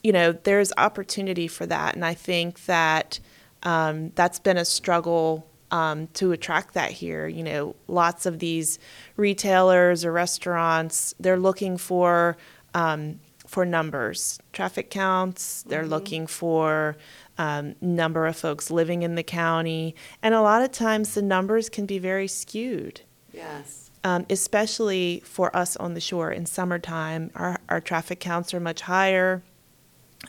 you 0.04 0.12
know, 0.12 0.32
there's 0.32 0.72
opportunity 0.78 1.48
for 1.48 1.66
that, 1.66 1.96
and 1.96 2.04
I 2.06 2.14
think 2.14 2.66
that 2.66 3.20
um, 3.64 4.12
that's 4.16 4.40
been 4.40 4.58
a 4.58 4.66
struggle 4.66 5.48
um, 5.72 6.08
to 6.14 6.32
attract 6.32 6.74
that 6.76 6.92
here. 6.92 7.28
You 7.28 7.44
know, 7.44 7.76
lots 7.88 8.26
of 8.26 8.40
these 8.40 8.80
retailers 9.18 10.06
or 10.06 10.12
restaurants, 10.12 11.14
they're 11.20 11.40
looking 11.40 11.78
for 11.78 12.38
um, 12.74 13.20
for 13.58 13.66
numbers, 13.66 14.40
traffic 14.54 14.92
counts. 14.92 15.64
They're 15.64 15.88
looking 15.88 16.28
for 16.28 16.96
um, 17.40 17.74
number 17.82 18.28
of 18.28 18.38
folks 18.38 18.70
living 18.70 19.02
in 19.02 19.16
the 19.16 19.24
county, 19.24 19.96
and 20.22 20.36
a 20.36 20.42
lot 20.42 20.62
of 20.62 20.72
times 20.72 21.16
the 21.16 21.24
numbers 21.24 21.68
can 21.68 21.88
be 21.88 21.98
very 21.98 22.28
skewed 22.28 23.02
Yes. 23.34 23.90
um, 24.04 24.28
especially 24.30 25.24
for 25.26 25.56
us 25.58 25.76
on 25.76 25.96
the 25.96 26.00
shore 26.00 26.30
in 26.30 26.46
summertime. 26.46 27.32
Our, 27.34 27.58
our 27.68 27.82
traffic 27.82 28.20
counts 28.20 28.54
are 28.54 28.60
much 28.60 28.82
higher. 28.82 29.42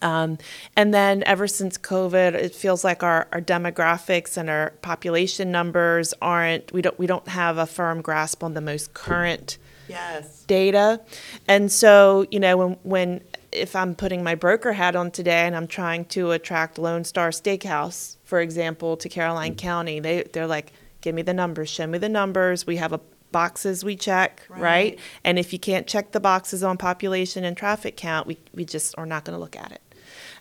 Um, 0.00 0.38
and 0.74 0.94
then 0.94 1.22
ever 1.26 1.46
since 1.46 1.76
COVID, 1.76 2.32
it 2.32 2.54
feels 2.54 2.82
like 2.82 3.02
our, 3.02 3.28
our 3.30 3.42
demographics 3.42 4.38
and 4.38 4.48
our 4.48 4.70
population 4.80 5.52
numbers 5.52 6.14
aren't, 6.22 6.72
we 6.72 6.80
don't, 6.80 6.98
we 6.98 7.06
don't 7.06 7.28
have 7.28 7.58
a 7.58 7.66
firm 7.66 8.00
grasp 8.00 8.42
on 8.42 8.54
the 8.54 8.62
most 8.62 8.94
current 8.94 9.58
Yes. 9.88 10.44
data. 10.44 11.00
And 11.46 11.70
so, 11.70 12.26
you 12.30 12.40
know, 12.40 12.56
when, 12.56 12.76
when 12.82 13.20
if 13.52 13.74
I'm 13.74 13.94
putting 13.94 14.22
my 14.22 14.34
broker 14.34 14.72
hat 14.72 14.94
on 14.94 15.10
today 15.10 15.46
and 15.46 15.56
I'm 15.56 15.66
trying 15.66 16.04
to 16.06 16.32
attract 16.32 16.78
Lone 16.78 17.04
Star 17.04 17.30
Steakhouse, 17.30 18.16
for 18.24 18.40
example, 18.40 18.96
to 18.98 19.08
Caroline 19.08 19.54
County, 19.54 20.00
they 20.00 20.24
they're 20.32 20.46
like, 20.46 20.72
give 21.00 21.14
me 21.14 21.22
the 21.22 21.34
numbers, 21.34 21.68
show 21.70 21.86
me 21.86 21.98
the 21.98 22.08
numbers. 22.08 22.66
We 22.66 22.76
have 22.76 22.92
a 22.92 23.00
boxes 23.30 23.84
we 23.84 23.96
check, 23.96 24.42
right? 24.48 24.60
Right. 24.60 24.98
And 25.24 25.38
if 25.38 25.52
you 25.52 25.58
can't 25.58 25.86
check 25.86 26.12
the 26.12 26.20
boxes 26.20 26.62
on 26.62 26.78
population 26.78 27.44
and 27.44 27.56
traffic 27.56 27.96
count, 27.96 28.26
we, 28.26 28.38
we 28.54 28.64
just 28.64 28.94
are 28.96 29.06
not 29.06 29.24
going 29.24 29.36
to 29.36 29.40
look 29.40 29.56
at 29.56 29.72
it. 29.72 29.82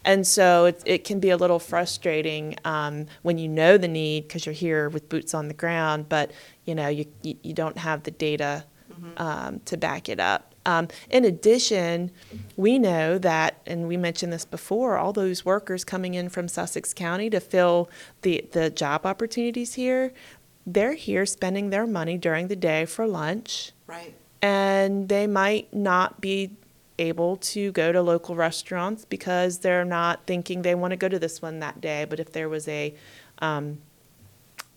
And 0.06 0.26
so 0.26 0.66
it, 0.66 0.82
it 0.86 1.04
can 1.04 1.20
be 1.20 1.30
a 1.30 1.38
little 1.38 1.60
frustrating 1.60 2.56
um, 2.64 3.08
when 3.24 3.38
you 3.38 3.50
know 3.50 3.78
the 3.78 3.90
need 3.90 4.28
because 4.28 4.46
you're 4.46 4.54
here 4.54 4.88
with 4.88 5.10
boots 5.10 5.34
on 5.34 5.50
the 5.50 5.54
ground, 5.54 6.08
but 6.08 6.32
you 6.66 6.76
know 6.76 6.88
you, 6.88 7.06
you, 7.24 7.36
you 7.44 7.54
don't 7.54 7.78
have 7.78 8.04
the 8.04 8.12
data 8.12 8.64
um, 9.18 9.60
to 9.66 9.78
back 9.78 10.10
it 10.10 10.20
up. 10.20 10.54
Um, 10.66 10.90
in 11.10 11.24
addition, 11.24 12.12
we 12.58 12.78
know 12.78 13.18
that, 13.20 13.62
and 13.66 13.88
we 13.88 13.96
mentioned 13.96 14.34
this 14.34 14.44
before, 14.44 14.98
all 14.98 15.14
those 15.14 15.46
workers 15.46 15.86
coming 15.86 16.14
in 16.14 16.28
from 16.28 16.50
Sussex 16.50 16.94
County 16.94 17.30
to 17.30 17.40
fill 17.40 17.90
the, 18.22 18.46
the 18.52 18.70
job 18.70 19.06
opportunities 19.06 19.76
here, 19.76 20.12
they're 20.66 20.96
here 20.96 21.26
spending 21.26 21.70
their 21.70 21.88
money 21.88 22.18
during 22.18 22.50
the 22.50 22.56
day 22.58 22.84
for 22.86 23.08
lunch 23.08 23.72
Right. 23.88 24.14
and 24.42 25.08
they 25.08 25.26
might 25.26 25.74
not 25.74 26.20
be 26.20 26.52
able 27.00 27.38
to 27.38 27.72
go 27.72 27.94
to 27.94 28.02
local 28.02 28.36
restaurants 28.36 29.06
because 29.06 29.60
they're 29.60 29.86
not 29.86 30.26
thinking 30.26 30.64
they 30.64 30.76
want 30.76 30.92
to 30.92 30.98
go 30.98 31.08
to 31.08 31.20
this 31.20 31.42
one 31.42 31.60
that 31.60 31.80
day. 31.80 32.06
But 32.10 32.20
if 32.20 32.32
there 32.34 32.50
was 32.50 32.68
a 32.68 32.94
um, 33.40 33.78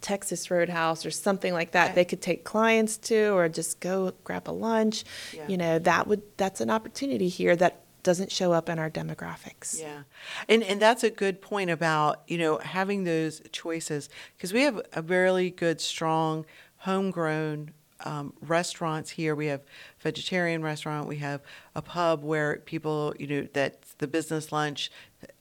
Texas 0.00 0.50
Roadhouse 0.50 1.04
or 1.04 1.10
something 1.10 1.52
like 1.52 1.72
that, 1.72 1.94
they 1.94 2.04
could 2.04 2.22
take 2.22 2.44
clients 2.44 2.96
to, 2.96 3.30
or 3.30 3.48
just 3.48 3.80
go 3.80 4.12
grab 4.24 4.48
a 4.48 4.52
lunch. 4.52 5.04
Yeah. 5.32 5.46
You 5.48 5.56
know, 5.56 5.78
that 5.78 6.06
would 6.06 6.22
that's 6.36 6.60
an 6.60 6.70
opportunity 6.70 7.28
here 7.28 7.56
that 7.56 7.82
doesn't 8.02 8.32
show 8.32 8.52
up 8.52 8.68
in 8.68 8.78
our 8.78 8.90
demographics. 8.90 9.78
Yeah. 9.78 10.02
And 10.48 10.62
and 10.62 10.80
that's 10.80 11.04
a 11.04 11.10
good 11.10 11.40
point 11.40 11.70
about, 11.70 12.22
you 12.26 12.38
know, 12.38 12.58
having 12.58 13.04
those 13.04 13.42
choices 13.52 14.08
because 14.36 14.52
we 14.52 14.62
have 14.62 14.80
a 14.92 15.02
really 15.02 15.50
good 15.50 15.80
strong 15.80 16.46
homegrown 16.78 17.72
um, 18.04 18.32
restaurants 18.40 19.10
here. 19.10 19.34
We 19.34 19.46
have 19.46 19.60
vegetarian 20.00 20.62
restaurant. 20.62 21.06
We 21.08 21.16
have 21.16 21.42
a 21.74 21.82
pub 21.82 22.24
where 22.24 22.56
people, 22.56 23.14
you 23.18 23.26
know, 23.26 23.48
that's 23.52 23.94
the 23.94 24.06
business 24.06 24.52
lunch. 24.52 24.90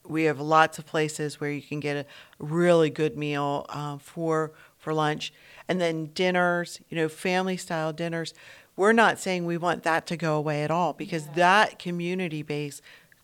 We 0.09 0.23
have 0.23 0.39
lots 0.39 0.79
of 0.79 0.85
places 0.85 1.39
where 1.39 1.51
you 1.51 1.61
can 1.61 1.79
get 1.79 1.95
a 1.95 2.05
really 2.39 2.89
good 2.89 3.17
meal 3.17 3.65
uh, 3.69 3.97
for 3.97 4.51
for 4.77 4.93
lunch, 4.93 5.31
and 5.67 5.79
then 5.79 6.05
dinners. 6.07 6.79
You 6.89 6.97
know, 6.97 7.09
family 7.09 7.57
style 7.57 7.93
dinners. 7.93 8.33
We're 8.75 8.93
not 8.93 9.19
saying 9.19 9.45
we 9.45 9.57
want 9.57 9.83
that 9.83 10.07
to 10.07 10.17
go 10.17 10.37
away 10.37 10.63
at 10.63 10.71
all 10.71 10.93
because 10.93 11.27
that 11.35 11.79
community 11.79 12.43
base 12.43 12.81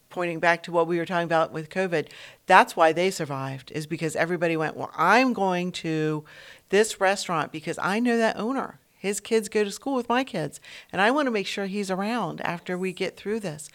pointing 0.09 0.39
back 0.39 0.63
to 0.63 0.71
what 0.71 0.87
we 0.87 0.97
were 0.97 1.05
talking 1.05 1.25
about 1.25 1.51
with 1.51 1.69
COVID, 1.69 2.07
that's 2.45 2.75
why 2.75 2.93
they 2.93 3.11
survived, 3.11 3.69
is 3.71 3.85
because 3.85 4.15
everybody 4.15 4.55
went, 4.55 4.77
Well, 4.77 4.91
I'm 4.95 5.33
going 5.33 5.71
to 5.73 6.23
this 6.69 7.01
restaurant 7.01 7.51
because 7.51 7.77
I 7.81 7.99
know 7.99 8.17
that 8.17 8.37
owner. 8.37 8.79
His 8.97 9.19
kids 9.19 9.49
go 9.49 9.63
to 9.63 9.71
school 9.71 9.93
with 9.93 10.09
my 10.09 10.23
kids, 10.23 10.59
and 10.91 11.01
I 11.01 11.11
want 11.11 11.27
to 11.27 11.31
make 11.31 11.47
sure 11.47 11.65
he's 11.65 11.91
around 11.91 12.41
after 12.41 12.77
we 12.77 12.91
get 12.91 13.17
through 13.17 13.41
this. 13.41 13.69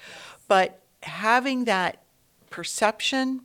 But 0.48 0.80
having 1.02 1.66
that 1.66 2.02
perception 2.50 3.42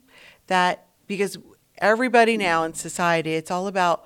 that, 0.48 0.86
because 1.06 1.38
everybody 1.78 2.36
now 2.36 2.64
in 2.64 2.74
society, 2.74 3.34
it's 3.34 3.50
all 3.50 3.66
about 3.66 4.04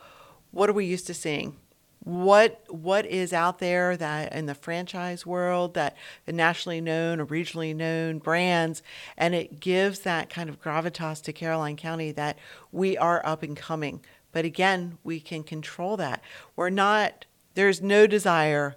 what 0.51 0.69
are 0.69 0.75
we 0.75 0.85
used 0.87 1.07
to 1.09 1.15
seeing? 1.15 1.57
what 2.03 2.65
what 2.69 3.05
is 3.05 3.33
out 3.33 3.59
there 3.59 3.95
that 3.95 4.33
in 4.33 4.47
the 4.47 4.55
franchise 4.55 5.27
world 5.27 5.75
that 5.75 5.95
nationally 6.27 6.81
known 6.81 7.21
or 7.21 7.27
regionally 7.27 7.77
known 7.77 8.19
brands 8.19 8.83
and 9.19 9.35
it 9.35 9.61
gives 9.61 10.01
that 10.01 10.31
kind 10.31 10.49
of 10.49 10.61
gravitas 10.63 11.23
to 11.23 11.33
Caroline 11.33 11.77
County 11.77 12.11
that 12.11 12.39
we 12.73 12.97
are 12.97 13.25
up 13.27 13.43
and 13.43 13.55
coming 13.55 14.01
but 14.33 14.47
again 14.47 14.97
we 15.05 15.21
can 15.21 15.43
control 15.43 15.99
that 15.99 16.23
we're 16.57 16.71
not 16.71 17.27
there's 17.55 17.83
no 17.83 18.07
desire 18.07 18.77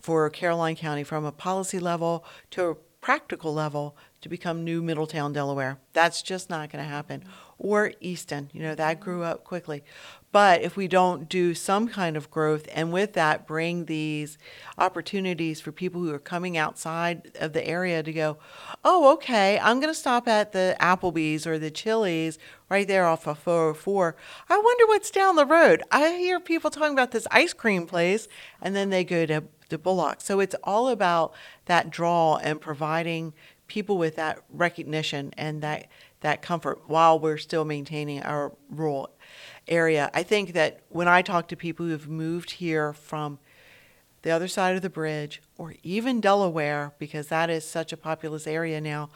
for 0.00 0.30
Caroline 0.30 0.76
County 0.76 1.04
from 1.04 1.26
a 1.26 1.32
policy 1.32 1.78
level 1.78 2.24
to 2.50 2.64
a 2.64 2.74
practical 3.02 3.52
level 3.52 3.94
to 4.22 4.28
become 4.28 4.64
new 4.64 4.80
Middletown, 4.82 5.32
Delaware. 5.32 5.78
That's 5.92 6.22
just 6.22 6.48
not 6.48 6.70
going 6.70 6.82
to 6.82 6.88
happen. 6.88 7.24
Or 7.58 7.92
Easton, 8.00 8.50
you 8.52 8.62
know, 8.62 8.74
that 8.74 9.00
grew 9.00 9.22
up 9.22 9.44
quickly. 9.44 9.84
But 10.30 10.62
if 10.62 10.76
we 10.76 10.88
don't 10.88 11.28
do 11.28 11.54
some 11.54 11.88
kind 11.88 12.16
of 12.16 12.30
growth 12.30 12.66
and 12.72 12.92
with 12.92 13.12
that 13.12 13.46
bring 13.46 13.84
these 13.84 14.38
opportunities 14.78 15.60
for 15.60 15.72
people 15.72 16.00
who 16.00 16.12
are 16.14 16.18
coming 16.18 16.56
outside 16.56 17.32
of 17.38 17.52
the 17.52 17.66
area 17.66 18.02
to 18.02 18.12
go, 18.12 18.38
oh, 18.84 19.12
okay, 19.14 19.58
I'm 19.58 19.78
going 19.80 19.92
to 19.92 19.98
stop 19.98 20.26
at 20.26 20.52
the 20.52 20.76
Applebee's 20.80 21.46
or 21.46 21.58
the 21.58 21.70
Chili's 21.70 22.38
right 22.70 22.88
there 22.88 23.06
off 23.06 23.26
of 23.26 23.38
404. 23.38 24.16
I 24.48 24.56
wonder 24.56 24.86
what's 24.86 25.10
down 25.10 25.36
the 25.36 25.44
road. 25.44 25.82
I 25.90 26.12
hear 26.12 26.40
people 26.40 26.70
talking 26.70 26.94
about 26.94 27.10
this 27.10 27.26
ice 27.30 27.52
cream 27.52 27.86
place 27.86 28.26
and 28.60 28.74
then 28.74 28.90
they 28.90 29.04
go 29.04 29.26
to 29.26 29.44
the 29.68 29.78
Bullock. 29.78 30.20
So 30.20 30.40
it's 30.40 30.56
all 30.62 30.88
about 30.88 31.34
that 31.66 31.90
draw 31.90 32.36
and 32.36 32.60
providing 32.60 33.34
people 33.72 33.96
with 33.96 34.16
that 34.16 34.38
recognition 34.50 35.32
and 35.38 35.62
that 35.62 35.86
that 36.20 36.42
comfort 36.42 36.78
while 36.88 37.18
we're 37.18 37.38
still 37.38 37.64
maintaining 37.64 38.22
our 38.22 38.52
rural 38.68 39.10
area. 39.66 40.10
I 40.12 40.22
think 40.22 40.52
that 40.52 40.80
when 40.90 41.08
I 41.08 41.22
talk 41.22 41.48
to 41.48 41.56
people 41.56 41.86
who 41.86 41.92
have 41.92 42.06
moved 42.06 42.50
here 42.50 42.92
from 42.92 43.38
the 44.20 44.30
other 44.30 44.46
side 44.46 44.76
of 44.76 44.82
the 44.82 44.90
bridge 44.90 45.40
or 45.56 45.74
even 45.82 46.20
Delaware, 46.20 46.92
because 46.98 47.28
that 47.28 47.48
is 47.48 47.66
such 47.66 47.94
a 47.94 47.96
populous 47.96 48.46
area 48.46 48.78
now, 48.78 49.08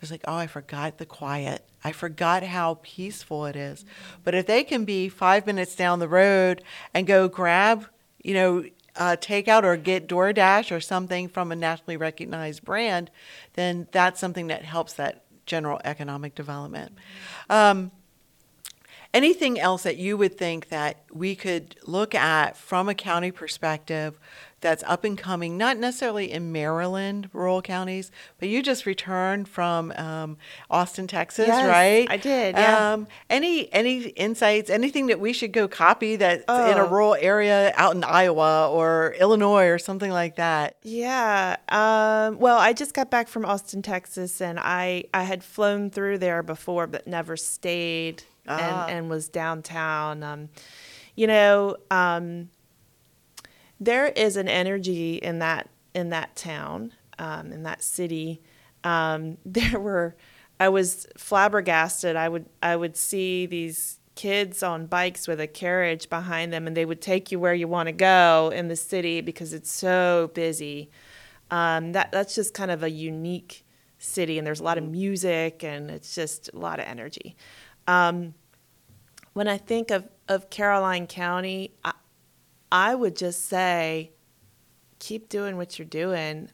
it's 0.00 0.10
like, 0.10 0.24
oh, 0.26 0.36
I 0.36 0.46
forgot 0.46 0.96
the 0.96 1.06
quiet. 1.06 1.68
I 1.84 1.92
forgot 1.92 2.42
how 2.42 2.78
peaceful 2.82 3.44
it 3.44 3.56
is. 3.56 3.84
But 4.24 4.34
if 4.34 4.46
they 4.46 4.64
can 4.64 4.86
be 4.86 5.10
five 5.10 5.46
minutes 5.46 5.76
down 5.76 5.98
the 5.98 6.08
road 6.08 6.62
and 6.94 7.06
go 7.06 7.28
grab, 7.28 7.86
you 8.24 8.32
know, 8.32 8.64
uh, 8.98 9.16
takeout 9.18 9.62
or 9.62 9.76
get 9.76 10.08
DoorDash 10.08 10.74
or 10.74 10.80
something 10.80 11.28
from 11.28 11.52
a 11.52 11.56
nationally 11.56 11.96
recognized 11.96 12.64
brand, 12.64 13.10
then 13.54 13.86
that's 13.92 14.20
something 14.20 14.48
that 14.48 14.64
helps 14.64 14.94
that 14.94 15.24
general 15.46 15.80
economic 15.84 16.34
development. 16.34 16.98
Um, 17.48 17.90
anything 19.14 19.58
else 19.58 19.82
that 19.84 19.96
you 19.96 20.16
would 20.16 20.36
think 20.36 20.68
that 20.68 21.02
we 21.12 21.34
could 21.34 21.76
look 21.84 22.14
at 22.14 22.56
from 22.56 22.88
a 22.88 22.94
county 22.94 23.30
perspective 23.30 24.18
that's 24.60 24.82
up 24.88 25.04
and 25.04 25.16
coming, 25.16 25.56
not 25.56 25.76
necessarily 25.78 26.32
in 26.32 26.50
Maryland, 26.50 27.30
rural 27.32 27.62
counties, 27.62 28.10
but 28.40 28.48
you 28.48 28.60
just 28.60 28.86
returned 28.86 29.48
from 29.48 29.92
um, 29.92 30.36
Austin, 30.68 31.06
Texas, 31.06 31.46
Yes, 31.46 31.64
right? 31.68 32.10
I 32.10 32.16
did, 32.16 32.56
yeah. 32.56 32.94
Um, 32.94 33.06
any 33.30 33.72
any 33.72 34.02
insights? 34.08 34.68
Anything 34.68 35.06
that 35.06 35.20
we 35.20 35.32
should 35.32 35.52
go 35.52 35.68
copy 35.68 36.16
that's 36.16 36.42
in 36.42 36.76
a 36.76 36.84
Oh. 36.84 36.88
rural 36.88 37.16
area 37.20 37.72
out 37.76 37.94
in 37.94 38.02
Iowa 38.02 38.68
or 38.68 39.14
Illinois 39.20 39.66
or 39.68 39.78
something 39.78 40.10
like 40.10 40.34
that? 40.36 40.74
Yeah. 40.82 41.54
Um, 41.68 42.40
well, 42.40 42.58
I 42.58 42.72
just 42.72 42.94
got 42.94 43.12
back 43.12 43.28
from 43.28 43.44
Austin, 43.44 43.80
Texas, 43.82 44.40
and 44.40 44.58
I, 44.58 45.04
I 45.14 45.22
had 45.22 45.44
flown 45.44 45.88
through 45.88 46.18
there 46.18 46.42
before, 46.42 46.88
but 46.88 47.06
never 47.06 47.36
stayed 47.36 48.24
Ah. 48.48 48.86
and, 48.86 48.98
and 48.98 49.10
was 49.10 49.28
downtown. 49.28 50.22
Um, 50.22 50.48
you 51.14 51.26
know, 51.26 51.76
um, 51.90 52.50
there 53.80 54.06
is 54.06 54.36
an 54.36 54.48
energy 54.48 55.16
in 55.16 55.38
that 55.40 55.68
in 55.94 56.10
that 56.10 56.36
town, 56.36 56.92
um, 57.18 57.52
in 57.52 57.62
that 57.64 57.82
city. 57.82 58.40
Um, 58.84 59.38
there 59.44 59.78
were, 59.78 60.16
I 60.60 60.68
was 60.68 61.06
flabbergasted. 61.16 62.16
I 62.16 62.28
would 62.28 62.46
I 62.62 62.76
would 62.76 62.96
see 62.96 63.46
these 63.46 63.98
kids 64.14 64.64
on 64.64 64.86
bikes 64.86 65.28
with 65.28 65.40
a 65.40 65.46
carriage 65.46 66.10
behind 66.10 66.52
them, 66.52 66.66
and 66.66 66.76
they 66.76 66.84
would 66.84 67.00
take 67.00 67.30
you 67.30 67.38
where 67.38 67.54
you 67.54 67.68
want 67.68 67.86
to 67.86 67.92
go 67.92 68.52
in 68.54 68.68
the 68.68 68.76
city 68.76 69.20
because 69.20 69.52
it's 69.52 69.70
so 69.70 70.30
busy. 70.34 70.90
Um, 71.50 71.92
that 71.92 72.10
that's 72.12 72.34
just 72.34 72.52
kind 72.52 72.70
of 72.70 72.82
a 72.82 72.90
unique 72.90 73.64
city, 73.98 74.38
and 74.38 74.46
there's 74.46 74.60
a 74.60 74.64
lot 74.64 74.78
of 74.78 74.84
music, 74.84 75.62
and 75.62 75.90
it's 75.90 76.14
just 76.14 76.50
a 76.52 76.58
lot 76.58 76.80
of 76.80 76.86
energy. 76.86 77.36
Um, 77.88 78.34
when 79.32 79.48
I 79.48 79.56
think 79.56 79.90
of, 79.90 80.08
of 80.28 80.50
Caroline 80.50 81.06
County, 81.06 81.72
I, 81.84 81.92
I 82.70 82.94
would 82.94 83.16
just 83.16 83.46
say, 83.46 84.12
keep 84.98 85.28
doing 85.28 85.56
what 85.56 85.78
you're 85.78 85.86
doing. 85.86 86.50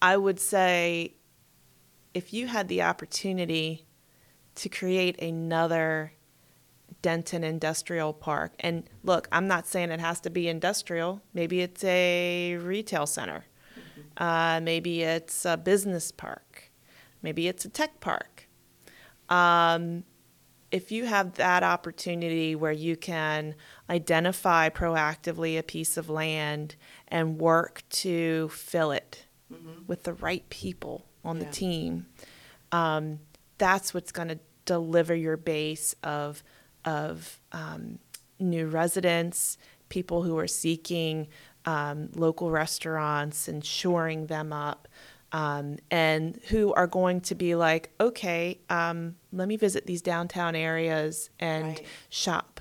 I 0.00 0.16
would 0.16 0.38
say, 0.38 1.16
if 2.14 2.32
you 2.32 2.46
had 2.46 2.68
the 2.68 2.82
opportunity 2.82 3.86
to 4.54 4.68
create 4.68 5.20
another 5.20 6.12
Denton 7.02 7.42
Industrial 7.42 8.12
Park, 8.12 8.52
and 8.60 8.88
look, 9.02 9.28
I'm 9.32 9.48
not 9.48 9.66
saying 9.66 9.90
it 9.90 10.00
has 10.00 10.20
to 10.20 10.30
be 10.30 10.48
industrial. 10.48 11.22
Maybe 11.34 11.60
it's 11.60 11.82
a 11.82 12.56
retail 12.56 13.06
center. 13.06 13.46
Uh, 14.16 14.60
maybe 14.62 15.02
it's 15.02 15.44
a 15.44 15.56
business 15.56 16.12
park. 16.12 16.70
Maybe 17.20 17.48
it's 17.48 17.64
a 17.64 17.68
tech 17.68 17.98
park. 17.98 18.48
Um, 19.28 20.04
if 20.70 20.92
you 20.92 21.06
have 21.06 21.34
that 21.34 21.62
opportunity 21.62 22.54
where 22.54 22.72
you 22.72 22.96
can 22.96 23.54
identify 23.88 24.68
proactively 24.68 25.58
a 25.58 25.62
piece 25.62 25.96
of 25.96 26.10
land 26.10 26.76
and 27.08 27.38
work 27.38 27.82
to 27.90 28.48
fill 28.50 28.90
it 28.92 29.24
with 29.86 30.02
the 30.02 30.12
right 30.12 30.46
people 30.50 31.06
on 31.24 31.38
Yeah. 31.38 31.44
the 31.44 31.50
team, 31.52 32.06
um, 32.70 33.20
that's 33.56 33.94
what's 33.94 34.12
going 34.12 34.28
to 34.28 34.38
deliver 34.66 35.14
your 35.14 35.36
base 35.36 35.94
of 36.02 36.42
of 36.84 37.40
um, 37.52 37.98
new 38.38 38.66
residents, 38.66 39.58
people 39.88 40.22
who 40.22 40.38
are 40.38 40.46
seeking 40.46 41.28
um, 41.64 42.08
local 42.14 42.50
restaurants 42.50 43.48
and 43.48 43.64
shoring 43.64 44.26
them 44.26 44.52
up, 44.52 44.86
um, 45.32 45.76
and 45.90 46.38
who 46.48 46.72
are 46.74 46.86
going 46.86 47.20
to 47.22 47.34
be 47.34 47.54
like, 47.54 47.90
okay, 48.00 48.58
um, 48.70 49.16
let 49.32 49.46
me 49.48 49.56
visit 49.56 49.86
these 49.86 50.00
downtown 50.02 50.54
areas 50.56 51.30
and 51.38 51.64
Right. 51.64 51.86
shop. 52.08 52.60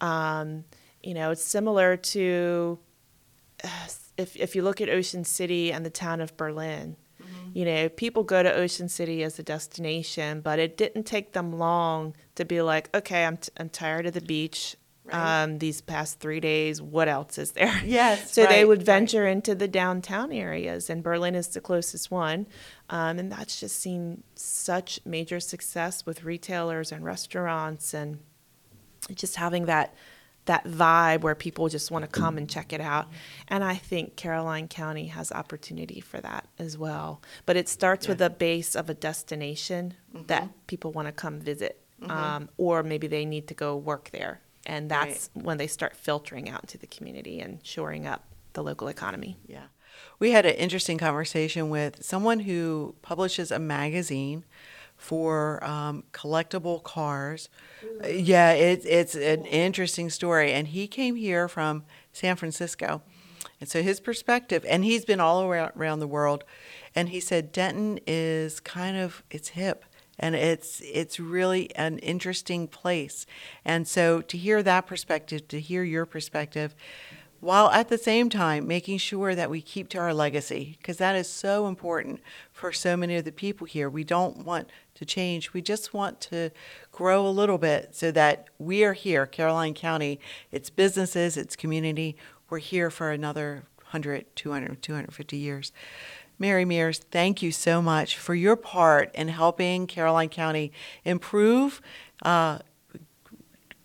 Um, 0.00 0.64
you 1.02 1.14
know, 1.14 1.30
it's 1.30 1.42
similar 1.42 1.96
to 1.96 2.78
if 4.16 4.36
if 4.36 4.54
you 4.54 4.62
look 4.62 4.80
at 4.80 4.88
Ocean 4.88 5.24
City 5.24 5.72
and 5.72 5.84
the 5.84 5.90
town 5.90 6.20
of 6.20 6.36
Berlin. 6.36 6.96
You 7.54 7.64
know, 7.64 7.88
people 7.88 8.22
go 8.24 8.42
to 8.42 8.52
Ocean 8.54 8.88
City 8.88 9.22
as 9.24 9.38
a 9.38 9.42
destination, 9.42 10.40
but 10.40 10.58
it 10.58 10.76
didn't 10.76 11.04
take 11.04 11.32
them 11.32 11.58
long 11.58 12.14
to 12.36 12.44
be 12.44 12.60
like, 12.62 12.94
okay, 12.94 13.24
I'm, 13.24 13.38
t- 13.38 13.50
I'm 13.56 13.68
tired 13.70 14.06
of 14.06 14.12
the 14.14 14.20
beach 14.20 14.76
Right. 15.12 15.42
um, 15.42 15.58
these 15.58 15.80
past 15.80 16.20
three 16.20 16.40
days. 16.40 16.82
What 16.82 17.08
else 17.08 17.38
is 17.38 17.52
there? 17.52 17.80
Yes, 17.84 18.32
So 18.32 18.42
they 18.46 18.58
right, 18.58 18.68
would 18.68 18.78
right. 18.78 18.86
venture 18.86 19.26
into 19.26 19.54
the 19.54 19.68
downtown 19.68 20.32
areas, 20.32 20.90
and 20.90 21.02
Berlin 21.02 21.34
is 21.34 21.48
the 21.48 21.60
closest 21.60 22.10
one. 22.10 22.46
Um, 22.90 23.18
and 23.18 23.32
that's 23.32 23.58
just 23.60 23.78
seen 23.78 24.22
such 24.34 25.00
major 25.04 25.40
success 25.40 26.04
with 26.04 26.24
retailers 26.24 26.92
and 26.92 27.04
restaurants, 27.04 27.94
and 27.94 28.18
just 29.14 29.36
having 29.36 29.66
that 29.66 29.94
that 30.44 30.64
vibe 30.64 31.20
where 31.20 31.34
people 31.34 31.68
just 31.68 31.90
want 31.90 32.02
to 32.02 32.08
come 32.10 32.38
and 32.38 32.48
check 32.48 32.72
it 32.72 32.80
out. 32.80 33.06
And 33.48 33.62
I 33.62 33.74
think 33.74 34.16
Caroline 34.16 34.66
County 34.66 35.08
has 35.08 35.30
opportunity 35.30 36.00
for 36.00 36.22
that 36.22 36.48
as 36.58 36.78
well. 36.78 37.20
But 37.44 37.56
it 37.58 37.68
starts 37.68 38.08
with 38.08 38.22
a 38.22 38.30
base 38.30 38.74
of 38.74 38.88
a 38.88 38.94
destination 38.94 39.92
that 40.26 40.48
people 40.66 40.90
want 40.90 41.06
to 41.06 41.12
come 41.12 41.38
visit, 41.38 41.78
um, 42.08 42.48
or 42.56 42.82
maybe 42.82 43.06
they 43.06 43.26
need 43.26 43.46
to 43.48 43.54
go 43.54 43.76
work 43.76 44.08
there. 44.10 44.40
And 44.68 44.90
that's 44.90 45.30
when 45.32 45.56
they 45.56 45.66
start 45.66 45.96
filtering 45.96 46.48
out 46.48 46.60
into 46.62 46.76
the 46.76 46.86
community 46.86 47.40
and 47.40 47.58
shoring 47.62 48.06
up 48.06 48.24
the 48.52 48.62
local 48.62 48.88
economy. 48.88 49.38
Yeah. 49.46 49.64
We 50.18 50.32
had 50.32 50.44
an 50.44 50.54
interesting 50.54 50.98
conversation 50.98 51.70
with 51.70 52.04
someone 52.04 52.40
who 52.40 52.94
publishes 53.00 53.50
a 53.50 53.58
magazine 53.58 54.44
for 54.96 55.64
um, 55.64 56.04
collectible 56.12 56.82
cars. 56.82 57.48
Uh, 58.04 58.08
yeah, 58.08 58.52
it's 58.52 58.84
it's 58.84 59.14
an 59.14 59.46
interesting 59.46 60.10
story. 60.10 60.52
And 60.52 60.68
he 60.68 60.86
came 60.86 61.16
here 61.16 61.48
from 61.48 61.84
San 62.12 62.36
Francisco. 62.36 63.02
And 63.60 63.68
so 63.68 63.82
his 63.82 64.00
perspective, 64.00 64.64
and 64.68 64.84
he's 64.84 65.04
been 65.04 65.18
all 65.18 65.42
around, 65.42 65.72
around 65.76 65.98
the 65.98 66.06
world, 66.06 66.44
and 66.94 67.08
he 67.08 67.20
said 67.20 67.52
Denton 67.52 67.98
is 68.06 68.60
kind 68.60 68.96
of 68.96 69.22
it's 69.30 69.48
hip 69.50 69.84
and 70.18 70.34
it's 70.34 70.80
it's 70.84 71.20
really 71.20 71.74
an 71.76 71.98
interesting 71.98 72.68
place. 72.68 73.26
And 73.64 73.86
so 73.86 74.20
to 74.22 74.36
hear 74.36 74.62
that 74.62 74.86
perspective, 74.86 75.48
to 75.48 75.60
hear 75.60 75.82
your 75.82 76.06
perspective, 76.06 76.74
while 77.40 77.70
at 77.70 77.88
the 77.88 77.98
same 77.98 78.28
time 78.28 78.66
making 78.66 78.98
sure 78.98 79.34
that 79.34 79.50
we 79.50 79.62
keep 79.62 79.88
to 79.90 79.98
our 79.98 80.12
legacy 80.12 80.76
because 80.78 80.96
that 80.96 81.14
is 81.14 81.28
so 81.28 81.68
important 81.68 82.20
for 82.52 82.72
so 82.72 82.96
many 82.96 83.16
of 83.16 83.24
the 83.24 83.32
people 83.32 83.66
here. 83.66 83.88
We 83.88 84.02
don't 84.04 84.44
want 84.44 84.68
to 84.94 85.04
change. 85.04 85.52
We 85.52 85.62
just 85.62 85.94
want 85.94 86.20
to 86.22 86.50
grow 86.90 87.26
a 87.26 87.30
little 87.30 87.58
bit 87.58 87.94
so 87.94 88.10
that 88.10 88.48
we 88.58 88.84
are 88.84 88.94
here, 88.94 89.24
Caroline 89.26 89.74
County, 89.74 90.18
its 90.50 90.70
businesses, 90.70 91.36
its 91.36 91.54
community, 91.54 92.16
we're 92.50 92.58
here 92.58 92.90
for 92.90 93.10
another 93.10 93.64
100, 93.76 94.24
200, 94.34 94.82
250 94.82 95.36
years. 95.36 95.72
Mary 96.38 96.64
Mears, 96.64 96.98
thank 96.98 97.42
you 97.42 97.50
so 97.50 97.82
much 97.82 98.16
for 98.16 98.34
your 98.34 98.56
part 98.56 99.14
in 99.14 99.28
helping 99.28 99.86
Caroline 99.86 100.28
County 100.28 100.72
improve, 101.04 101.80
uh, 102.22 102.60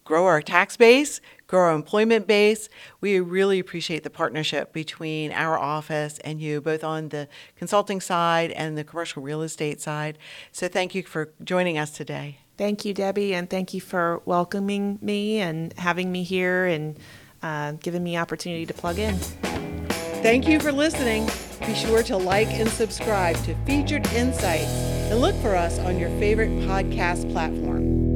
grow 0.03 0.25
our 0.25 0.41
tax 0.41 0.77
base, 0.77 1.19
grow 1.47 1.61
our 1.61 1.73
employment 1.73 2.27
base. 2.27 2.69
We 3.01 3.19
really 3.19 3.59
appreciate 3.59 4.03
the 4.03 4.09
partnership 4.09 4.73
between 4.73 5.31
our 5.31 5.57
office 5.57 6.19
and 6.19 6.41
you, 6.41 6.61
both 6.61 6.83
on 6.83 7.09
the 7.09 7.27
consulting 7.55 8.01
side 8.01 8.51
and 8.51 8.77
the 8.77 8.83
commercial 8.83 9.23
real 9.23 9.41
estate 9.41 9.81
side. 9.81 10.17
So 10.51 10.67
thank 10.67 10.93
you 10.93 11.03
for 11.03 11.33
joining 11.43 11.77
us 11.77 11.91
today. 11.91 12.37
Thank 12.57 12.85
you, 12.85 12.93
Debbie, 12.93 13.33
and 13.33 13.49
thank 13.49 13.73
you 13.73 13.81
for 13.81 14.21
welcoming 14.25 14.99
me 15.01 15.39
and 15.39 15.73
having 15.73 16.11
me 16.11 16.23
here 16.23 16.65
and 16.65 16.99
uh, 17.41 17.73
giving 17.73 18.03
me 18.03 18.15
opportunity 18.15 18.65
to 18.67 18.73
plug 18.73 18.99
in. 18.99 19.82
Thank 20.23 20.47
you 20.47 20.57
for 20.57 20.71
listening. 20.71 21.29
Be 21.67 21.75
sure 21.75 22.01
to 22.03 22.15
like 22.15 22.47
and 22.47 22.69
subscribe 22.69 23.35
to 23.43 23.53
Featured 23.65 24.07
Insights 24.13 24.71
and 25.11 25.19
look 25.19 25.35
for 25.41 25.53
us 25.53 25.79
on 25.79 25.99
your 25.99 26.07
favorite 26.17 26.49
podcast 26.61 27.29
platform. 27.33 28.15